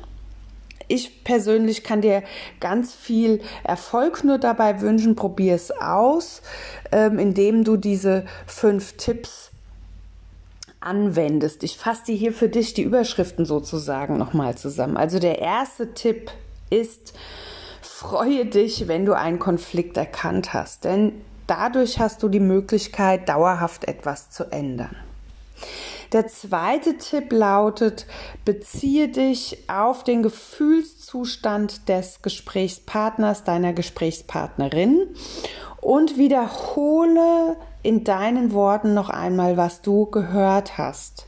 Ich 0.88 1.24
persönlich 1.24 1.84
kann 1.84 2.02
dir 2.02 2.24
ganz 2.60 2.94
viel 2.94 3.42
Erfolg 3.64 4.24
nur 4.24 4.38
dabei 4.38 4.82
wünschen. 4.82 5.16
Probier 5.16 5.56
es 5.56 5.72
aus, 5.72 6.42
ähm, 6.92 7.18
indem 7.18 7.64
du 7.64 7.76
diese 7.76 8.26
fünf 8.46 8.94
Tipps 8.94 9.52
anwendest. 10.80 11.64
Ich 11.64 11.78
fasse 11.78 12.06
dir 12.06 12.16
hier 12.16 12.34
für 12.34 12.50
dich 12.50 12.76
die 12.76 12.84
Überschriften 12.84 13.46
sozusagen 13.46 14.18
nochmal 14.18 14.56
zusammen. 14.56 14.96
Also 14.96 15.18
der 15.18 15.40
erste 15.40 15.96
Tipp 15.96 16.32
ist, 16.70 17.14
freue 17.82 18.46
dich, 18.46 18.88
wenn 18.88 19.06
du 19.06 19.14
einen 19.14 19.40
Konflikt 19.40 19.98
erkannt 19.98 20.54
hast, 20.54 20.84
denn 20.84 21.22
dadurch 21.48 22.00
hast 22.00 22.24
du 22.24 22.30
die 22.30 22.40
Möglichkeit, 22.40 23.30
dauerhaft 23.30 23.88
etwas 23.88 24.30
zu 24.30 24.46
ändern. 24.52 24.96
Der 26.12 26.28
zweite 26.28 26.98
Tipp 26.98 27.32
lautet, 27.32 28.06
beziehe 28.46 29.08
dich 29.08 29.70
auf 29.70 30.04
den 30.04 30.24
Gefühlszustand 30.24 31.90
des 31.90 32.22
Gesprächspartners, 32.22 33.44
deiner 33.44 33.74
Gesprächspartnerin 33.74 35.08
und 35.82 36.18
wiederhole 36.18 37.58
in 37.84 38.04
deinen 38.04 38.54
Worten 38.54 38.94
noch 38.94 39.10
einmal, 39.10 39.58
was 39.58 39.82
du 39.82 40.06
gehört 40.06 40.78
hast. 40.78 41.28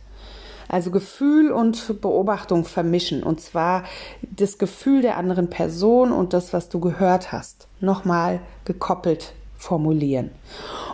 Also 0.69 0.91
Gefühl 0.91 1.51
und 1.51 2.01
Beobachtung 2.01 2.65
vermischen. 2.65 3.23
Und 3.23 3.41
zwar 3.41 3.83
das 4.21 4.57
Gefühl 4.57 5.01
der 5.01 5.17
anderen 5.17 5.49
Person 5.49 6.11
und 6.11 6.33
das, 6.33 6.53
was 6.53 6.69
du 6.69 6.79
gehört 6.79 7.31
hast, 7.31 7.67
nochmal 7.79 8.39
gekoppelt 8.65 9.33
formulieren. 9.57 10.31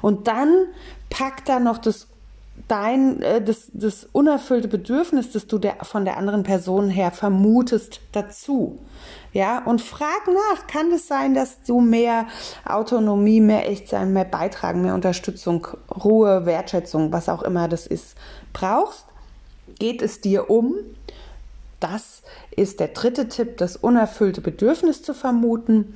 Und 0.01 0.27
dann 0.27 0.67
pack 1.09 1.45
da 1.45 1.59
noch 1.59 1.77
das 1.77 2.07
dein 2.67 3.21
äh, 3.21 3.41
das, 3.41 3.69
das 3.73 4.07
unerfüllte 4.11 4.67
Bedürfnis, 4.67 5.31
das 5.31 5.47
du 5.47 5.57
der, 5.57 5.77
von 5.81 6.05
der 6.05 6.17
anderen 6.17 6.43
Person 6.43 6.89
her 6.89 7.11
vermutest, 7.11 8.01
dazu. 8.11 8.79
Ja, 9.33 9.63
und 9.65 9.81
frag 9.81 10.27
nach, 10.27 10.67
kann 10.67 10.91
es 10.91 11.07
sein, 11.07 11.33
dass 11.33 11.63
du 11.63 11.81
mehr 11.81 12.27
Autonomie, 12.65 13.41
mehr 13.41 13.69
Echtsein, 13.69 14.13
mehr 14.13 14.25
Beitragen, 14.25 14.83
mehr 14.83 14.93
Unterstützung, 14.93 15.67
Ruhe, 16.03 16.45
Wertschätzung, 16.45 17.11
was 17.11 17.29
auch 17.29 17.41
immer 17.41 17.67
das 17.67 17.87
ist, 17.87 18.15
brauchst? 18.53 19.05
Geht 19.79 20.01
es 20.01 20.21
dir 20.21 20.49
um? 20.49 20.75
Das 21.79 22.23
ist 22.55 22.79
der 22.79 22.89
dritte 22.89 23.27
Tipp, 23.27 23.57
das 23.57 23.75
unerfüllte 23.75 24.39
Bedürfnis 24.39 25.03
zu 25.03 25.13
vermuten. 25.13 25.95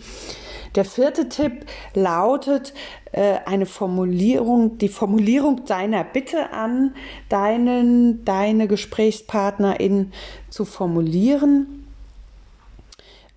Der 0.76 0.84
vierte 0.84 1.30
Tipp 1.30 1.66
lautet 1.94 2.74
äh, 3.14 3.38
eine 3.46 3.66
Formulierung, 3.66 4.78
die 4.78 4.90
Formulierung 4.90 5.66
deiner 5.66 6.04
Bitte 6.04 6.52
an 6.52 6.94
deinen, 7.30 8.26
deine 8.26 8.68
Gesprächspartnerin 8.68 10.12
zu 10.50 10.66
formulieren 10.66 11.77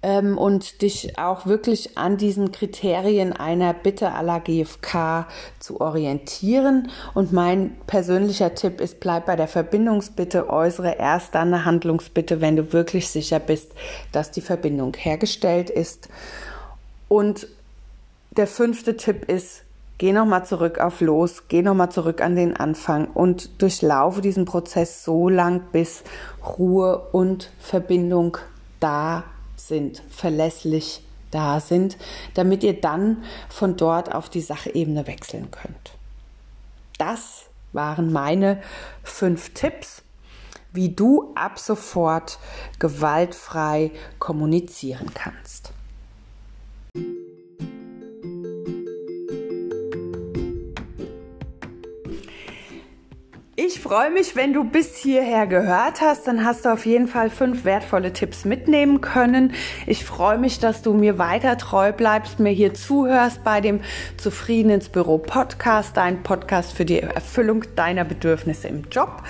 ähm, 0.03 0.39
und 0.39 0.83
dich 0.83 1.19
auch 1.19 1.47
wirklich 1.47 1.99
an 1.99 2.17
diesen 2.17 2.53
Kriterien 2.53 3.33
einer 3.33 3.75
Bitte 3.75 4.13
la 4.23 4.39
GFK 4.39 5.27
zu 5.59 5.81
orientieren. 5.81 6.91
Und 7.15 7.33
mein 7.33 7.77
persönlicher 7.87 8.55
Tipp 8.55 8.81
ist, 8.81 9.01
bleib 9.01 9.27
bei 9.27 9.37
der 9.37 9.49
Verbindungsbitte, 9.49 10.49
äußere 10.49 10.97
erst 10.99 11.35
dann 11.35 11.49
eine 11.49 11.65
Handlungsbitte, 11.65 12.41
wenn 12.41 12.57
du 12.57 12.73
wirklich 12.73 13.09
sicher 13.09 13.39
bist, 13.41 13.73
dass 14.13 14.31
die 14.31 14.41
Verbindung 14.41 14.95
hergestellt 14.97 15.71
ist. 15.71 16.09
Und 17.09 17.47
der 18.31 18.47
fünfte 18.47 18.97
Tipp 18.97 19.29
ist, 19.29 19.65
geh 19.99 20.13
nochmal 20.13 20.47
zurück 20.47 20.79
auf 20.79 21.01
los, 21.03 21.43
geh 21.49 21.61
nochmal 21.61 21.91
zurück 21.91 22.23
an 22.23 22.37
den 22.37 22.57
Anfang 22.57 23.09
und 23.09 23.61
durchlaufe 23.61 24.23
diesen 24.23 24.47
Prozess 24.47 25.05
so 25.05 25.29
lang, 25.29 25.61
bis 25.73 26.05
Ruhe 26.59 26.99
und 27.13 27.51
Verbindung 27.59 28.39
da 28.79 29.25
sind, 29.69 30.03
verlässlich 30.11 31.03
da 31.31 31.61
sind, 31.61 31.97
damit 32.35 32.63
ihr 32.63 32.81
dann 32.81 33.25
von 33.49 33.77
dort 33.77 34.15
auf 34.15 34.29
die 34.29 34.41
Sachebene 34.41 35.07
wechseln 35.07 35.51
könnt. 35.51 35.93
Das 36.99 37.47
waren 37.73 38.13
meine 38.13 38.61
fünf 39.03 39.55
Tipps, 39.55 40.03
wie 40.73 40.91
du 40.91 41.33
ab 41.35 41.59
sofort 41.59 42.39
gewaltfrei 42.79 43.91
kommunizieren 44.19 45.13
kannst. 45.15 45.73
Ich 53.73 53.79
freue 53.79 54.11
mich, 54.11 54.35
wenn 54.35 54.53
du 54.53 54.65
bis 54.65 54.97
hierher 54.97 55.47
gehört 55.47 56.01
hast. 56.01 56.27
Dann 56.27 56.45
hast 56.45 56.65
du 56.65 56.71
auf 56.71 56.87
jeden 56.87 57.07
Fall 57.07 57.31
fünf 57.31 57.65
wertvolle 57.65 58.13
Tipps 58.13 58.45
mitnehmen 58.45 59.01
können. 59.01 59.53
Ich 59.87 60.05
freue 60.05 60.39
mich, 60.39 60.59
dass 60.59 60.83
du 60.83 60.93
mir 60.93 61.19
weiter 61.19 61.57
treu 61.57 61.93
bleibst, 61.93 62.41
mir 62.41 62.51
hier 62.51 62.75
zuhörst 62.75 63.45
bei 63.45 63.61
dem 63.61 63.79
Zufrieden 64.17 64.71
ins 64.71 64.89
Büro 64.89 65.19
Podcast, 65.19 65.97
dein 65.97 66.25
Podcast 66.25 66.73
für 66.73 66.85
die 66.85 66.99
Erfüllung 66.99 67.63
deiner 67.77 68.05
Bedürfnisse 68.05 68.67
im 68.67 68.89
Job. 68.91 69.23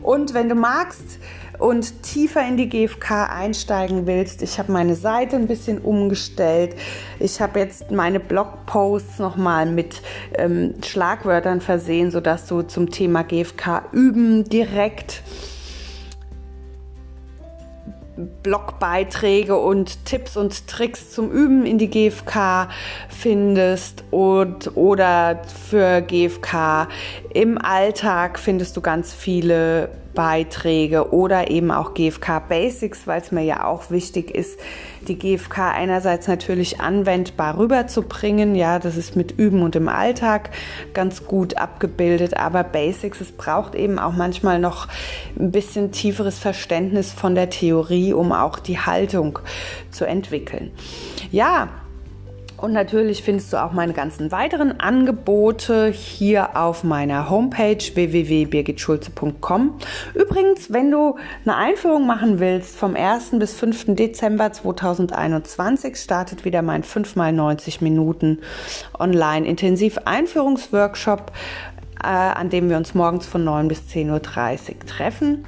Und 0.00 0.32
wenn 0.32 0.48
du 0.48 0.54
magst, 0.54 1.18
und 1.62 2.02
tiefer 2.02 2.46
in 2.46 2.56
die 2.56 2.68
GfK 2.68 3.30
einsteigen 3.30 4.06
willst, 4.06 4.42
ich 4.42 4.58
habe 4.58 4.72
meine 4.72 4.96
Seite 4.96 5.36
ein 5.36 5.46
bisschen 5.46 5.78
umgestellt. 5.78 6.74
Ich 7.20 7.40
habe 7.40 7.60
jetzt 7.60 7.92
meine 7.92 8.18
Blogposts 8.18 9.20
nochmal 9.20 9.66
mit 9.66 10.02
ähm, 10.34 10.74
Schlagwörtern 10.84 11.60
versehen, 11.60 12.10
sodass 12.10 12.46
du 12.46 12.62
zum 12.62 12.90
Thema 12.90 13.22
GfK 13.22 13.84
üben 13.92 14.42
direkt 14.44 15.22
Blogbeiträge 18.42 19.56
und 19.56 20.04
Tipps 20.04 20.36
und 20.36 20.66
Tricks 20.66 21.12
zum 21.12 21.30
Üben 21.30 21.64
in 21.64 21.78
die 21.78 21.88
GfK 21.88 22.68
findest 23.08 24.04
und 24.10 24.76
oder 24.76 25.42
für 25.68 26.02
GfK 26.02 26.88
im 27.32 27.56
Alltag 27.56 28.38
findest 28.38 28.76
du 28.76 28.80
ganz 28.80 29.14
viele 29.14 30.01
Beiträge 30.14 31.12
oder 31.12 31.50
eben 31.50 31.70
auch 31.70 31.94
GFK 31.94 32.40
Basics, 32.48 33.06
weil 33.06 33.20
es 33.20 33.32
mir 33.32 33.42
ja 33.42 33.64
auch 33.64 33.90
wichtig 33.90 34.30
ist, 34.30 34.58
die 35.08 35.18
GFK 35.18 35.72
einerseits 35.72 36.28
natürlich 36.28 36.80
anwendbar 36.80 37.58
rüberzubringen. 37.58 38.54
Ja, 38.54 38.78
das 38.78 38.96
ist 38.96 39.16
mit 39.16 39.32
Üben 39.32 39.62
und 39.62 39.74
im 39.76 39.88
Alltag 39.88 40.50
ganz 40.94 41.24
gut 41.24 41.56
abgebildet, 41.56 42.36
aber 42.36 42.64
Basics, 42.64 43.20
es 43.20 43.32
braucht 43.32 43.74
eben 43.74 43.98
auch 43.98 44.12
manchmal 44.12 44.58
noch 44.58 44.88
ein 45.38 45.50
bisschen 45.50 45.92
tieferes 45.92 46.38
Verständnis 46.38 47.12
von 47.12 47.34
der 47.34 47.50
Theorie, 47.50 48.12
um 48.12 48.32
auch 48.32 48.58
die 48.58 48.78
Haltung 48.78 49.38
zu 49.90 50.04
entwickeln. 50.04 50.70
Ja, 51.30 51.68
und 52.62 52.72
natürlich 52.72 53.24
findest 53.24 53.52
du 53.52 53.60
auch 53.60 53.72
meine 53.72 53.92
ganzen 53.92 54.30
weiteren 54.30 54.78
Angebote 54.78 55.88
hier 55.88 56.56
auf 56.56 56.84
meiner 56.84 57.28
Homepage 57.28 57.76
www.birgitschulze.com. 57.76 59.78
Übrigens, 60.14 60.72
wenn 60.72 60.92
du 60.92 61.16
eine 61.44 61.56
Einführung 61.56 62.06
machen 62.06 62.38
willst, 62.38 62.76
vom 62.76 62.94
1. 62.94 63.30
bis 63.32 63.54
5. 63.54 63.96
Dezember 63.96 64.52
2021 64.52 65.96
startet 65.96 66.44
wieder 66.44 66.62
mein 66.62 66.84
5x90 66.84 67.82
Minuten 67.82 68.38
online 68.96 69.44
intensiv 69.44 69.98
Einführungsworkshop, 70.04 71.32
äh, 72.00 72.06
an 72.06 72.48
dem 72.48 72.70
wir 72.70 72.76
uns 72.76 72.94
morgens 72.94 73.26
von 73.26 73.42
9 73.42 73.66
bis 73.66 73.80
10.30 73.92 74.12
Uhr 74.12 74.22
treffen. 74.86 75.44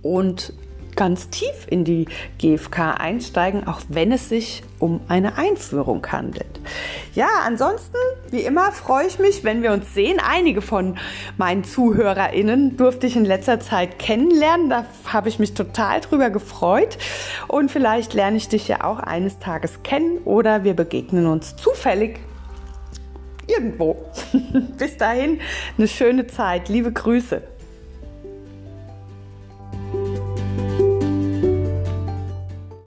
Und 0.00 0.54
ganz 0.96 1.30
tief 1.30 1.66
in 1.68 1.84
die 1.84 2.06
GFK 2.38 2.92
einsteigen, 2.98 3.66
auch 3.66 3.80
wenn 3.88 4.12
es 4.12 4.28
sich 4.28 4.62
um 4.78 5.00
eine 5.08 5.38
Einführung 5.38 6.06
handelt. 6.06 6.60
Ja, 7.14 7.28
ansonsten, 7.44 7.96
wie 8.30 8.40
immer, 8.40 8.72
freue 8.72 9.06
ich 9.06 9.18
mich, 9.18 9.44
wenn 9.44 9.62
wir 9.62 9.72
uns 9.72 9.94
sehen. 9.94 10.20
Einige 10.20 10.62
von 10.62 10.96
meinen 11.36 11.64
ZuhörerInnen 11.64 12.76
durfte 12.76 13.06
ich 13.06 13.16
in 13.16 13.24
letzter 13.24 13.60
Zeit 13.60 13.98
kennenlernen. 13.98 14.70
Da 14.70 14.86
habe 15.06 15.28
ich 15.28 15.38
mich 15.38 15.54
total 15.54 16.00
drüber 16.00 16.30
gefreut. 16.30 16.98
Und 17.48 17.70
vielleicht 17.70 18.14
lerne 18.14 18.36
ich 18.36 18.48
dich 18.48 18.68
ja 18.68 18.84
auch 18.84 18.98
eines 18.98 19.38
Tages 19.38 19.82
kennen 19.82 20.18
oder 20.24 20.64
wir 20.64 20.74
begegnen 20.74 21.26
uns 21.26 21.56
zufällig 21.56 22.18
irgendwo. 23.46 23.96
Bis 24.78 24.96
dahin, 24.96 25.40
eine 25.78 25.88
schöne 25.88 26.26
Zeit. 26.26 26.68
Liebe 26.68 26.92
Grüße. 26.92 27.42